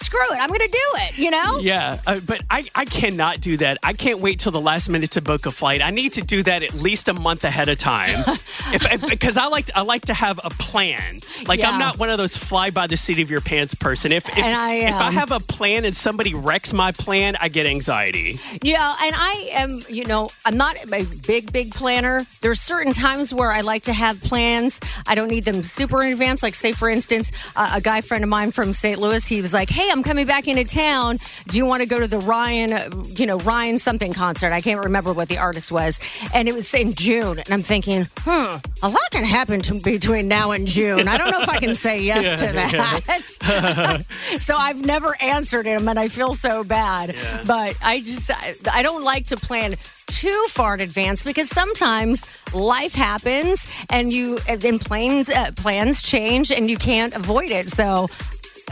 Screw 0.02 0.20
it. 0.32 0.38
I'm 0.38 0.48
going 0.48 0.60
to 0.60 0.68
do 0.68 0.78
it, 1.02 1.18
you 1.18 1.30
know? 1.30 1.58
Yeah, 1.60 2.00
uh, 2.06 2.20
but 2.26 2.42
I, 2.50 2.64
I 2.74 2.84
cannot 2.84 3.40
do 3.40 3.56
that. 3.58 3.78
I 3.82 3.92
can't 3.92 4.20
wait 4.20 4.40
till 4.40 4.52
the 4.52 4.60
last 4.60 4.88
minute 4.88 5.10
to 5.12 5.20
book 5.20 5.46
a 5.46 5.50
flight. 5.50 5.82
I 5.82 5.90
need 5.90 6.14
to 6.14 6.22
do 6.22 6.42
that 6.44 6.62
at 6.62 6.74
least 6.74 7.08
a 7.08 7.14
month 7.14 7.44
ahead 7.44 7.68
of 7.68 7.78
time, 7.78 8.24
because 9.08 9.36
I 9.36 9.46
like 9.46 9.66
to, 9.66 9.78
I 9.78 9.82
like 9.82 10.06
to 10.06 10.14
have 10.14 10.40
a 10.42 10.50
plan. 10.50 11.20
Like 11.46 11.60
Yeah. 11.60 11.70
I'm 11.70 11.78
not 11.78 11.98
one 11.98 12.08
of 12.10 12.18
those 12.18 12.36
fly 12.36 12.70
by 12.70 12.86
the 12.86 12.96
seat 12.96 13.18
of 13.18 13.30
your 13.30 13.40
pants 13.40 13.74
person. 13.74 14.12
If 14.12 14.28
if, 14.28 14.38
And 14.38 14.56
I, 14.56 14.74
if 14.74 14.94
I 14.94 15.08
um, 15.08 15.14
have 15.14 15.32
a 15.32 15.40
plan 15.40 15.84
and 15.84 15.94
somebody 15.96 16.34
wrecks 16.34 16.72
my 16.72 16.92
plan, 16.92 17.36
I 17.40 17.48
get 17.48 17.66
anxiety. 17.66 18.38
Yeah, 18.62 18.96
and 19.02 19.14
I 19.16 19.50
am, 19.52 19.80
you 19.88 20.04
know, 20.04 20.28
I'm 20.44 20.56
not 20.56 20.76
a 20.84 21.04
big, 21.26 21.52
big 21.52 21.72
planner. 21.72 22.22
There's 22.40 22.60
certain 22.60 22.92
times 22.92 23.32
where 23.34 23.50
I 23.50 23.60
like 23.62 23.84
to 23.84 23.92
have 23.92 24.20
plans. 24.22 24.80
I 25.06 25.14
don't 25.14 25.28
need 25.28 25.44
them 25.44 25.62
super 25.62 26.02
in 26.02 26.12
advance. 26.12 26.42
Like, 26.42 26.54
say, 26.54 26.72
for 26.72 26.88
instance, 26.88 27.32
uh, 27.56 27.72
a 27.74 27.80
guy 27.80 28.00
friend 28.02 28.22
of 28.24 28.30
mine 28.30 28.50
from 28.52 28.72
St. 28.72 28.98
Louis, 29.00 29.26
he 29.26 29.40
was 29.42 29.52
like, 29.52 29.70
"Hey, 29.70 29.89
I'm 29.90 30.02
coming 30.02 30.26
back 30.26 30.46
into 30.46 30.64
town. 30.64 31.18
Do 31.48 31.58
you 31.58 31.66
want 31.66 31.82
to 31.82 31.88
go 31.88 31.98
to 31.98 32.06
the 32.06 32.18
Ryan, 32.18 32.70
you 33.16 33.26
know, 33.26 33.38
Ryan 33.38 33.78
something 33.78 34.12
concert? 34.12 34.52
I 34.52 34.60
can't 34.60 34.84
remember 34.84 35.12
what 35.12 35.28
the 35.28 35.38
artist 35.38 35.72
was, 35.72 36.00
and 36.32 36.48
it 36.48 36.54
was 36.54 36.72
in 36.74 36.94
June. 36.94 37.38
And 37.38 37.52
I'm 37.52 37.62
thinking, 37.62 38.06
hmm, 38.18 38.56
a 38.82 38.88
lot 38.88 39.10
can 39.10 39.24
happen 39.24 39.60
to, 39.62 39.80
between 39.80 40.28
now 40.28 40.52
and 40.52 40.66
June. 40.66 41.08
I 41.08 41.18
don't 41.18 41.30
know 41.30 41.40
if 41.40 41.48
I 41.48 41.58
can 41.58 41.74
say 41.74 42.02
yes 42.02 42.40
to 42.40 42.46
that. 42.52 44.04
so 44.40 44.56
I've 44.56 44.84
never 44.84 45.16
answered 45.20 45.66
him, 45.66 45.88
and 45.88 45.98
I 45.98 46.08
feel 46.08 46.32
so 46.32 46.62
bad. 46.62 47.14
But 47.46 47.76
I 47.82 47.98
just, 48.00 48.30
I, 48.30 48.54
I 48.72 48.82
don't 48.82 49.02
like 49.02 49.26
to 49.28 49.36
plan 49.36 49.76
too 50.06 50.46
far 50.48 50.74
in 50.74 50.80
advance 50.80 51.24
because 51.24 51.48
sometimes 51.48 52.26
life 52.52 52.94
happens 52.94 53.66
and 53.88 54.12
you 54.12 54.38
and 54.46 54.80
plans 54.80 55.28
uh, 55.28 55.50
plans 55.56 56.02
change 56.02 56.50
and 56.50 56.68
you 56.70 56.76
can't 56.76 57.14
avoid 57.14 57.50
it. 57.50 57.70
So. 57.70 58.08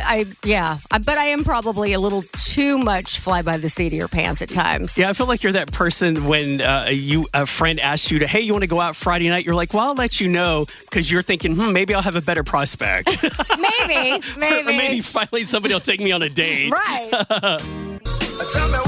I 0.00 0.24
yeah, 0.44 0.78
but 0.90 1.08
I 1.08 1.26
am 1.26 1.44
probably 1.44 1.92
a 1.92 2.00
little 2.00 2.22
too 2.22 2.78
much 2.78 3.18
fly 3.18 3.42
by 3.42 3.56
the 3.56 3.68
seat 3.68 3.88
of 3.88 3.92
your 3.92 4.08
pants 4.08 4.42
at 4.42 4.48
times. 4.48 4.96
Yeah, 4.96 5.10
I 5.10 5.12
feel 5.12 5.26
like 5.26 5.42
you're 5.42 5.52
that 5.52 5.72
person 5.72 6.24
when 6.24 6.60
uh, 6.60 6.88
you 6.90 7.26
a 7.34 7.46
friend 7.46 7.80
asks 7.80 8.10
you 8.10 8.18
to, 8.20 8.26
hey, 8.26 8.40
you 8.40 8.52
want 8.52 8.62
to 8.62 8.68
go 8.68 8.80
out 8.80 8.96
Friday 8.96 9.28
night? 9.28 9.44
You're 9.44 9.54
like, 9.54 9.74
well, 9.74 9.88
I'll 9.88 9.94
let 9.94 10.20
you 10.20 10.28
know 10.28 10.66
because 10.82 11.10
you're 11.10 11.22
thinking, 11.22 11.54
hmm, 11.54 11.72
maybe 11.72 11.94
I'll 11.94 12.02
have 12.02 12.16
a 12.16 12.22
better 12.22 12.44
prospect, 12.44 13.22
maybe, 13.58 14.22
maybe, 14.36 14.60
or 14.60 14.64
maybe 14.64 15.00
finally 15.00 15.44
somebody 15.44 15.74
will 15.74 15.80
take 15.80 16.00
me 16.00 16.12
on 16.12 16.22
a 16.22 16.28
date. 16.28 16.72
right. 16.72 17.62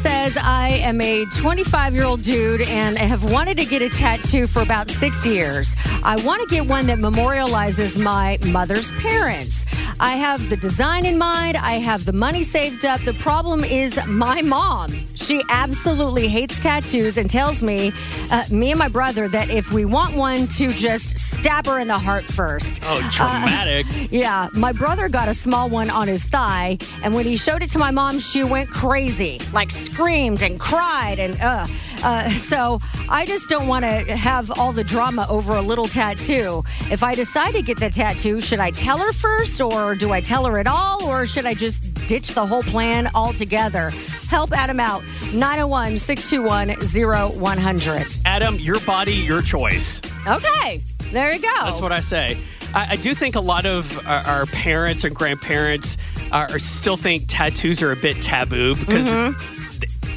says 0.00 0.38
I 0.38 0.68
am 0.68 0.98
a 1.02 1.26
25 1.26 1.94
year 1.94 2.04
old 2.04 2.22
dude 2.22 2.62
and 2.62 2.96
I 2.96 3.02
have 3.02 3.30
wanted 3.30 3.58
to 3.58 3.66
get 3.66 3.82
a 3.82 3.90
tattoo 3.90 4.46
for 4.46 4.62
about 4.62 4.88
six 4.88 5.26
years. 5.26 5.76
I 6.02 6.16
want 6.24 6.48
to 6.48 6.54
get 6.54 6.66
one 6.66 6.86
that 6.86 6.96
memorializes 6.98 8.02
my 8.02 8.38
mother's 8.46 8.90
parents. 8.92 9.66
I 10.00 10.12
have 10.12 10.48
the 10.48 10.56
design 10.56 11.04
in 11.04 11.18
mind. 11.18 11.58
I 11.58 11.72
have 11.72 12.06
the 12.06 12.14
money 12.14 12.42
saved 12.42 12.86
up. 12.86 13.02
The 13.02 13.12
problem 13.12 13.62
is 13.62 14.00
my 14.06 14.40
mom. 14.40 15.04
She 15.30 15.44
absolutely 15.48 16.26
hates 16.26 16.60
tattoos 16.60 17.16
and 17.16 17.30
tells 17.30 17.62
me, 17.62 17.92
uh, 18.32 18.42
me 18.50 18.70
and 18.70 18.78
my 18.80 18.88
brother, 18.88 19.28
that 19.28 19.48
if 19.48 19.72
we 19.72 19.84
want 19.84 20.16
one, 20.16 20.48
to 20.48 20.72
just 20.72 21.16
stab 21.20 21.66
her 21.66 21.78
in 21.78 21.86
the 21.86 22.00
heart 22.00 22.24
first. 22.24 22.80
Oh, 22.82 23.08
dramatic. 23.12 23.86
Yeah, 24.10 24.48
my 24.54 24.72
brother 24.72 25.08
got 25.08 25.28
a 25.28 25.34
small 25.34 25.68
one 25.68 25.88
on 25.88 26.08
his 26.08 26.24
thigh, 26.24 26.78
and 27.04 27.14
when 27.14 27.26
he 27.26 27.36
showed 27.36 27.62
it 27.62 27.70
to 27.70 27.78
my 27.78 27.92
mom, 27.92 28.18
she 28.18 28.42
went 28.42 28.70
crazy, 28.70 29.40
like 29.52 29.70
screamed 29.70 30.42
and 30.42 30.58
cried, 30.58 31.20
and 31.20 31.40
uh. 31.40 31.68
Uh 32.02 32.28
so 32.50 32.80
I 33.08 33.24
just 33.26 33.48
don't 33.48 33.66
want 33.66 33.84
to 33.84 34.16
have 34.16 34.50
all 34.58 34.72
the 34.72 34.84
drama 34.84 35.26
over 35.28 35.56
a 35.56 35.62
little 35.62 35.86
tattoo. 35.86 36.62
If 36.90 37.02
I 37.02 37.14
decide 37.14 37.52
to 37.54 37.62
get 37.62 37.78
the 37.78 37.90
tattoo, 37.90 38.40
should 38.40 38.60
I 38.60 38.70
tell 38.70 38.98
her 38.98 39.12
first, 39.12 39.60
or 39.60 39.94
do 39.94 40.12
I 40.12 40.20
tell 40.20 40.44
her 40.46 40.58
at 40.58 40.66
all, 40.66 41.04
or 41.04 41.26
should 41.26 41.46
I 41.46 41.54
just 41.54 41.94
ditch 42.06 42.34
the 42.34 42.46
whole 42.46 42.62
plan 42.62 43.10
altogether? 43.14 43.90
Help 44.28 44.52
Adam 44.52 44.80
out. 44.80 45.02
901 45.34 45.98
621 45.98 47.32
0100. 47.38 48.06
Adam, 48.24 48.56
your 48.56 48.80
body, 48.80 49.14
your 49.14 49.42
choice. 49.42 50.00
Okay, 50.26 50.82
there 51.12 51.32
you 51.32 51.40
go. 51.40 51.48
That's 51.64 51.80
what 51.80 51.92
I 51.92 52.00
say. 52.00 52.38
I, 52.74 52.92
I 52.92 52.96
do 52.96 53.14
think 53.14 53.34
a 53.34 53.40
lot 53.40 53.66
of 53.66 53.98
our, 54.06 54.20
our 54.26 54.46
parents 54.46 55.04
and 55.04 55.14
grandparents 55.14 55.96
are, 56.30 56.58
still 56.58 56.96
think 56.96 57.24
tattoos 57.26 57.82
are 57.82 57.90
a 57.92 57.96
bit 57.96 58.22
taboo 58.22 58.74
because 58.76 59.08
Mm-hmm. 59.08 59.59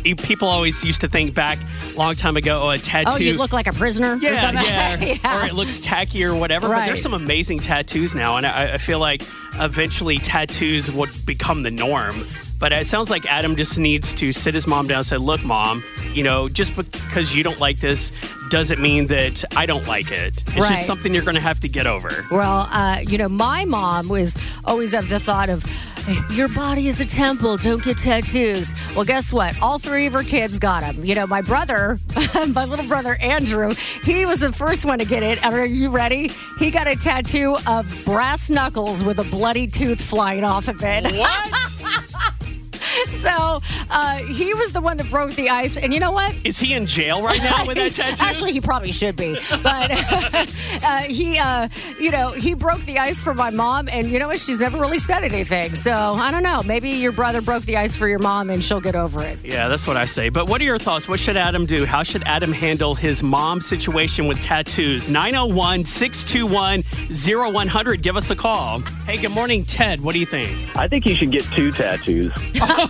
People 0.04 0.48
always 0.48 0.84
used 0.84 1.02
to 1.02 1.08
think 1.08 1.34
back 1.34 1.58
a 1.94 1.98
long 1.98 2.16
time 2.16 2.38
ago, 2.38 2.62
oh, 2.64 2.70
a 2.70 2.74
oh, 2.74 2.78
tattoo. 2.78 3.12
Oh, 3.14 3.18
you 3.18 3.34
look 3.38 3.54
like 3.54 3.68
a 3.68 3.74
prisoner? 3.74 4.14
or 4.14 4.18
yeah, 4.18 4.36
something? 4.36 4.66
yeah, 4.66 5.04
Yeah. 5.24 5.42
or 5.42 5.46
it 5.46 5.54
looks 5.54 5.80
tacky 5.80 6.24
or 6.24 6.36
whatever. 6.36 6.68
But 6.68 6.74
Right. 6.74 6.86
there's 6.88 7.02
some 7.02 7.14
amazing 7.14 7.60
tattoos 7.60 8.14
now, 8.16 8.38
and 8.38 8.46
I, 8.46 8.74
I 8.74 8.78
feel 8.78 9.00
like 9.00 9.22
eventually 9.60 10.18
tattoos 10.18 10.92
would 10.92 11.10
become 11.26 11.64
the 11.64 11.72
norm. 11.72 12.16
But 12.64 12.72
it 12.72 12.88
sounds 12.88 13.10
like 13.12 13.26
Adam 13.26 13.58
just 13.58 13.78
needs 13.78 14.14
to 14.14 14.32
sit 14.32 14.54
his 14.54 14.68
mom 14.68 14.88
down 14.88 15.00
and 15.00 15.06
say, 15.06 15.18
"Look, 15.18 15.44
mom, 15.44 15.84
you 16.14 16.24
know, 16.24 16.48
just 16.48 16.78
because 16.78 17.36
you 17.36 17.44
don't 17.44 17.60
like 17.60 17.80
this 17.82 18.14
doesn't 18.50 18.80
mean 18.80 19.08
that 19.08 19.44
I 19.58 19.66
don't 19.66 19.86
like 19.86 20.14
it. 20.14 20.42
It's 20.48 20.56
Right. 20.56 20.70
just 20.70 20.86
something 20.86 21.14
you're 21.14 21.24
going 21.24 21.36
to 21.36 21.42
have 21.42 21.60
to 21.60 21.68
get 21.68 21.88
over." 21.88 22.26
Well, 22.32 22.70
uh, 22.72 23.00
you 23.06 23.18
know, 23.18 23.28
my 23.28 23.66
mom 23.66 24.08
was 24.08 24.34
always 24.64 24.94
of 24.94 25.10
the 25.10 25.20
thought 25.20 25.50
of, 25.50 25.66
your 26.32 26.48
body 26.48 26.88
is 26.88 27.02
a 27.02 27.06
temple, 27.06 27.58
don't 27.58 27.84
get 27.84 27.98
tattoos. 27.98 28.74
Well, 28.96 29.04
guess 29.04 29.34
what? 29.34 29.62
All 29.62 29.78
three 29.78 30.06
of 30.06 30.14
her 30.14 30.24
kids 30.24 30.58
got 30.58 30.84
them. 30.84 31.04
You 31.04 31.16
know, 31.16 31.28
my 31.28 31.42
brother, 31.42 31.98
my 32.48 32.64
little 32.64 32.88
brother 32.88 33.18
Andrew, 33.20 33.74
he 34.04 34.26
was 34.26 34.40
the 34.40 34.54
first 34.54 34.86
one 34.86 35.00
to 35.00 35.06
get 35.06 35.22
it. 35.22 35.46
Are 35.46 35.66
you 35.66 35.90
ready? 35.90 36.32
He 36.60 36.72
got 36.72 36.88
a 36.88 36.96
tattoo 36.96 37.58
of 37.68 38.04
brass 38.06 38.50
knuckles 38.50 39.04
with 39.04 39.20
a 39.20 39.26
bloody 39.26 39.68
tooth 39.68 40.00
flying 40.02 40.46
off 40.46 40.70
of 40.70 40.82
it. 40.82 41.12
What? 41.18 41.54
So 43.24 43.62
uh, 43.90 44.18
he 44.18 44.54
was 44.54 44.74
the 44.74 44.82
one 44.82 44.98
that 44.98 45.10
broke 45.10 45.32
the 45.36 45.50
ice. 45.50 45.78
And 45.78 45.94
you 45.94 46.00
know 46.02 46.12
what? 46.12 46.36
Is 46.44 46.60
he 46.60 46.74
in 46.74 46.86
jail 46.86 47.24
right 47.24 47.42
now 47.42 47.66
with 47.66 47.78
that 47.78 47.94
tattoo? 47.94 48.22
Actually, 48.22 48.52
he 48.52 48.60
probably 48.60 48.92
should 48.92 49.16
be. 49.16 49.38
But 49.62 49.92
uh, 50.84 50.98
he, 51.04 51.38
uh, 51.40 51.70
you 52.00 52.12
know, 52.12 52.32
he 52.32 52.54
broke 52.54 52.82
the 52.82 53.00
ice 53.00 53.22
for 53.22 53.34
my 53.34 53.50
mom, 53.50 53.88
and 53.88 54.10
you 54.12 54.20
know 54.20 54.28
what? 54.28 54.40
She's 54.40 54.60
never 54.60 54.78
really 54.78 55.00
said 55.00 55.24
anything. 55.24 55.76
So 55.76 55.92
I 55.94 56.32
don't 56.32 56.44
know. 56.44 56.62
Maybe 56.64 56.90
your 56.90 57.14
brother 57.14 57.42
broke 57.42 57.64
the 57.64 57.78
ice 57.78 57.96
for 57.96 58.10
your 58.10 58.20
mom, 58.20 58.50
and 58.50 58.62
she'll 58.62 58.82
get 58.82 58.96
over 58.96 59.24
it. 59.24 59.40
Yeah, 59.44 59.70
that's 59.70 59.88
what 59.88 59.96
I 59.96 60.04
say. 60.06 60.28
But 60.28 60.50
what 60.50 60.60
are 60.60 60.66
your 60.66 60.80
thoughts? 60.80 61.08
What 61.08 61.20
should 61.20 61.38
Adam 61.38 61.66
do? 61.66 61.86
How 61.86 62.04
should 62.04 62.24
Adam 62.24 62.52
handle 62.52 62.94
his 62.96 63.24
mom's 63.24 63.66
situation 63.66 64.28
with 64.28 64.42
tattoos? 64.42 65.10
901 65.10 65.86
621 65.86 66.84
0100. 67.14 68.02
Give 68.02 68.18
us 68.18 68.32
a 68.32 68.36
call. 68.36 68.80
Hey, 69.06 69.18
good 69.18 69.32
morning, 69.32 69.64
Ted. 69.64 70.02
What 70.02 70.14
do 70.14 70.20
you 70.20 70.26
think? 70.26 70.76
I 70.76 70.88
think 70.90 71.06
he 71.06 71.16
should 71.16 71.32
get 71.32 71.44
two 71.54 71.72
tattoos. 71.72 72.34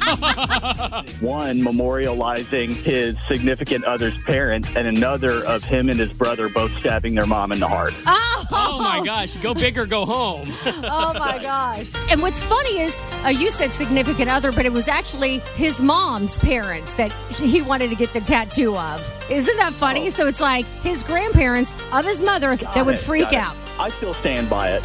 One 1.21 1.57
memorializing 1.59 2.69
his 2.83 3.15
significant 3.27 3.85
other's 3.85 4.19
parents, 4.23 4.69
and 4.75 4.87
another 4.87 5.45
of 5.45 5.63
him 5.63 5.89
and 5.89 5.99
his 5.99 6.13
brother 6.13 6.49
both 6.49 6.75
stabbing 6.77 7.15
their 7.15 7.25
mom 7.25 7.51
in 7.51 7.59
the 7.59 7.67
heart. 7.67 7.93
Oh 8.05 8.79
my 8.81 9.03
gosh, 9.03 9.35
go 9.37 9.53
big 9.53 9.77
or 9.77 9.85
go 9.85 10.05
home. 10.05 10.47
Oh 10.85 11.13
my 11.17 11.37
gosh. 11.39 11.91
And 12.11 12.21
what's 12.21 12.43
funny 12.43 12.79
is 12.79 13.01
uh, 13.23 13.29
you 13.29 13.49
said 13.49 13.73
significant 13.73 14.29
other, 14.29 14.51
but 14.51 14.65
it 14.65 14.71
was 14.71 14.87
actually 14.87 15.39
his 15.55 15.79
mom's 15.81 16.37
parents 16.37 16.93
that 16.95 17.11
he 17.31 17.61
wanted 17.61 17.89
to 17.89 17.95
get 17.95 18.11
the 18.13 18.19
tattoo 18.21 18.75
of. 18.75 19.29
Isn't 19.29 19.55
that 19.57 19.73
funny? 19.73 20.09
So 20.09 20.27
it's 20.27 20.41
like 20.41 20.65
his 20.81 21.03
grandparents 21.03 21.73
of 21.93 22.05
his 22.05 22.21
mother 22.21 22.55
that 22.57 22.85
would 22.85 22.95
it, 22.95 22.99
freak 22.99 23.25
got 23.25 23.33
it. 23.33 23.39
out. 23.39 23.55
I 23.79 23.89
still 23.89 24.13
stand 24.15 24.49
by 24.49 24.71
it. 24.71 24.83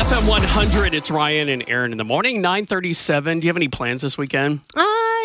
FM 0.00 0.26
100, 0.26 0.94
it's 0.94 1.10
Ryan 1.10 1.50
and 1.50 1.62
Erin 1.68 1.92
in 1.92 1.98
the 1.98 2.04
morning, 2.04 2.40
937. 2.40 3.40
Do 3.40 3.44
you 3.44 3.50
have 3.50 3.56
any 3.56 3.68
plans 3.68 4.00
this 4.00 4.16
weekend? 4.16 4.60
Uh, 4.74 4.82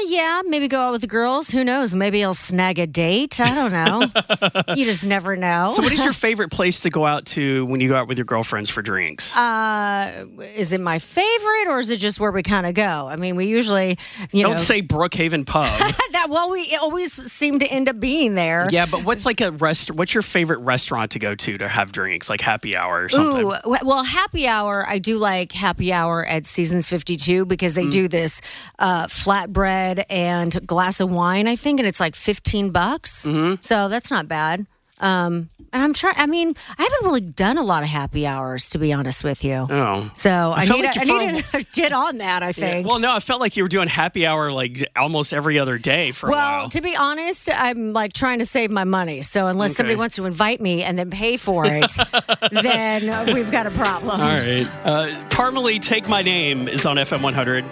yeah, 0.08 0.42
maybe 0.46 0.68
go 0.68 0.80
out 0.80 0.92
with 0.92 1.02
the 1.02 1.08
girls. 1.08 1.50
Who 1.50 1.64
knows? 1.64 1.94
Maybe 1.94 2.24
I'll 2.24 2.34
snag 2.34 2.80
a 2.80 2.88
date. 2.88 3.40
I 3.40 3.54
don't 3.56 3.72
know. 3.72 4.74
you 4.76 4.86
just 4.86 5.08
never 5.08 5.36
know. 5.36 5.70
So, 5.74 5.82
what 5.84 5.92
is 5.92 6.04
your 6.04 6.14
favorite 6.28 6.52
place 6.52 6.80
to 6.82 6.90
go 6.90 7.06
out 7.06 7.26
to 7.28 7.66
when 7.66 7.80
you 7.82 7.90
go 7.90 7.96
out 7.96 8.08
with 8.08 8.18
your 8.18 8.26
girlfriends 8.26 8.70
for 8.70 8.82
drinks? 8.82 9.36
uh, 9.36 10.26
is 10.56 10.74
it 10.74 10.82
my 10.82 11.00
favorite 11.00 11.68
or 11.68 11.80
is 11.80 11.90
it 11.90 11.98
just 11.98 12.20
where 12.20 12.32
we 12.32 12.44
kind 12.44 12.66
of 12.66 12.74
go? 12.74 13.08
I 13.08 13.16
mean, 13.16 13.36
we 13.36 13.48
usually, 13.48 13.98
you 14.32 14.44
Don't 14.44 14.52
know, 14.54 14.58
say 14.58 14.82
Brookhaven 14.82 15.46
Pub. 15.46 15.66
that. 16.12 16.28
Well, 16.30 16.50
we 16.52 16.76
always 16.76 17.14
seem 17.32 17.60
to 17.60 17.68
end 17.68 17.88
up 17.90 18.00
being 18.00 18.36
there. 18.36 18.68
yeah, 18.72 18.86
but 18.86 19.04
what's 19.04 19.26
like 19.26 19.42
a 19.42 19.52
rest? 19.52 19.92
What's 19.92 20.14
your 20.14 20.24
favorite 20.24 20.60
restaurant 20.60 21.12
to 21.12 21.20
go 21.20 21.36
to 21.36 21.58
to 21.58 21.68
have 21.68 21.92
drinks, 21.92 22.30
like 22.30 22.42
happy 22.42 22.76
hour 22.76 23.04
or 23.06 23.10
something? 23.10 23.46
Ooh, 23.46 23.54
well, 23.84 24.04
happy 24.04 24.48
hour. 24.48 24.86
I 24.88 24.98
do 25.00 25.18
like 25.18 25.52
happy 25.52 25.92
hour 25.94 26.26
at 26.26 26.46
Seasons 26.46 26.88
52 26.88 27.46
because 27.46 27.66
Mm. 27.66 27.76
they 27.76 27.90
do 27.90 28.08
this 28.08 28.42
uh, 28.80 29.06
flatbread 29.08 29.95
and 30.10 30.66
glass 30.66 31.00
of 31.00 31.12
wine, 31.12 31.48
I 31.48 31.56
think, 31.56 31.80
and 31.80 31.88
it's 31.88 32.00
like 32.00 32.16
15 32.16 32.72
bucks. 32.72 33.26
Mm-hmm. 33.28 33.56
So 33.62 33.90
that's 33.90 34.12
not 34.12 34.28
bad. 34.28 34.66
Um, 35.02 35.50
and 35.74 35.84
I'm 35.84 35.92
trying, 35.92 36.16
I 36.18 36.26
mean, 36.26 36.56
I 36.78 36.82
haven't 36.84 37.06
really 37.06 37.20
done 37.20 37.58
a 37.58 37.64
lot 37.64 37.84
of 37.84 37.90
happy 37.90 38.26
hours, 38.26 38.70
to 38.70 38.78
be 38.78 38.94
honest 38.94 39.26
with 39.26 39.44
you. 39.44 39.68
Oh. 39.70 40.10
So 40.16 40.54
I, 40.56 40.66
felt 40.66 40.80
need, 40.80 40.86
like 40.86 40.94
to, 40.94 41.00
I 41.02 41.04
you 41.04 41.32
need 41.34 41.44
to 41.52 41.64
get 41.74 41.92
on 41.92 42.20
that, 42.20 42.44
I 42.44 42.48
Yeah. 42.48 42.52
think. 42.54 42.88
Well, 42.88 43.00
no, 43.00 43.14
I 43.14 43.20
felt 43.20 43.42
like 43.42 43.58
you 43.58 43.64
were 43.64 43.68
doing 43.70 43.90
happy 43.90 44.26
hour 44.26 44.54
like 44.54 44.88
almost 44.96 45.34
every 45.34 45.60
other 45.60 45.78
day 45.78 46.14
for 46.14 46.30
a 46.30 46.32
Well, 46.32 46.70
to 46.70 46.80
be 46.80 46.96
honest, 46.96 47.50
I'm 47.54 47.92
like 47.92 48.14
trying 48.14 48.40
to 48.40 48.46
save 48.46 48.72
my 48.72 48.86
money. 48.86 49.22
So 49.22 49.48
unless 49.48 49.76
somebody 49.76 49.98
wants 49.98 50.16
to 50.16 50.26
invite 50.26 50.62
me 50.62 50.82
and 50.82 50.98
then 50.98 51.10
pay 51.10 51.36
for 51.36 51.66
it, 51.66 51.92
then 52.54 53.10
uh, 53.10 53.34
we've 53.34 53.52
got 53.52 53.68
a 53.68 53.72
problem. 53.72 54.22
All 54.22 54.28
right. 54.28 54.66
Uh, 54.86 55.08
Parmalee, 55.28 55.82
Take 55.82 56.08
My 56.08 56.22
Name 56.22 56.70
is 56.70 56.86
on 56.86 56.96
FM 56.96 57.22
100. 57.22 57.66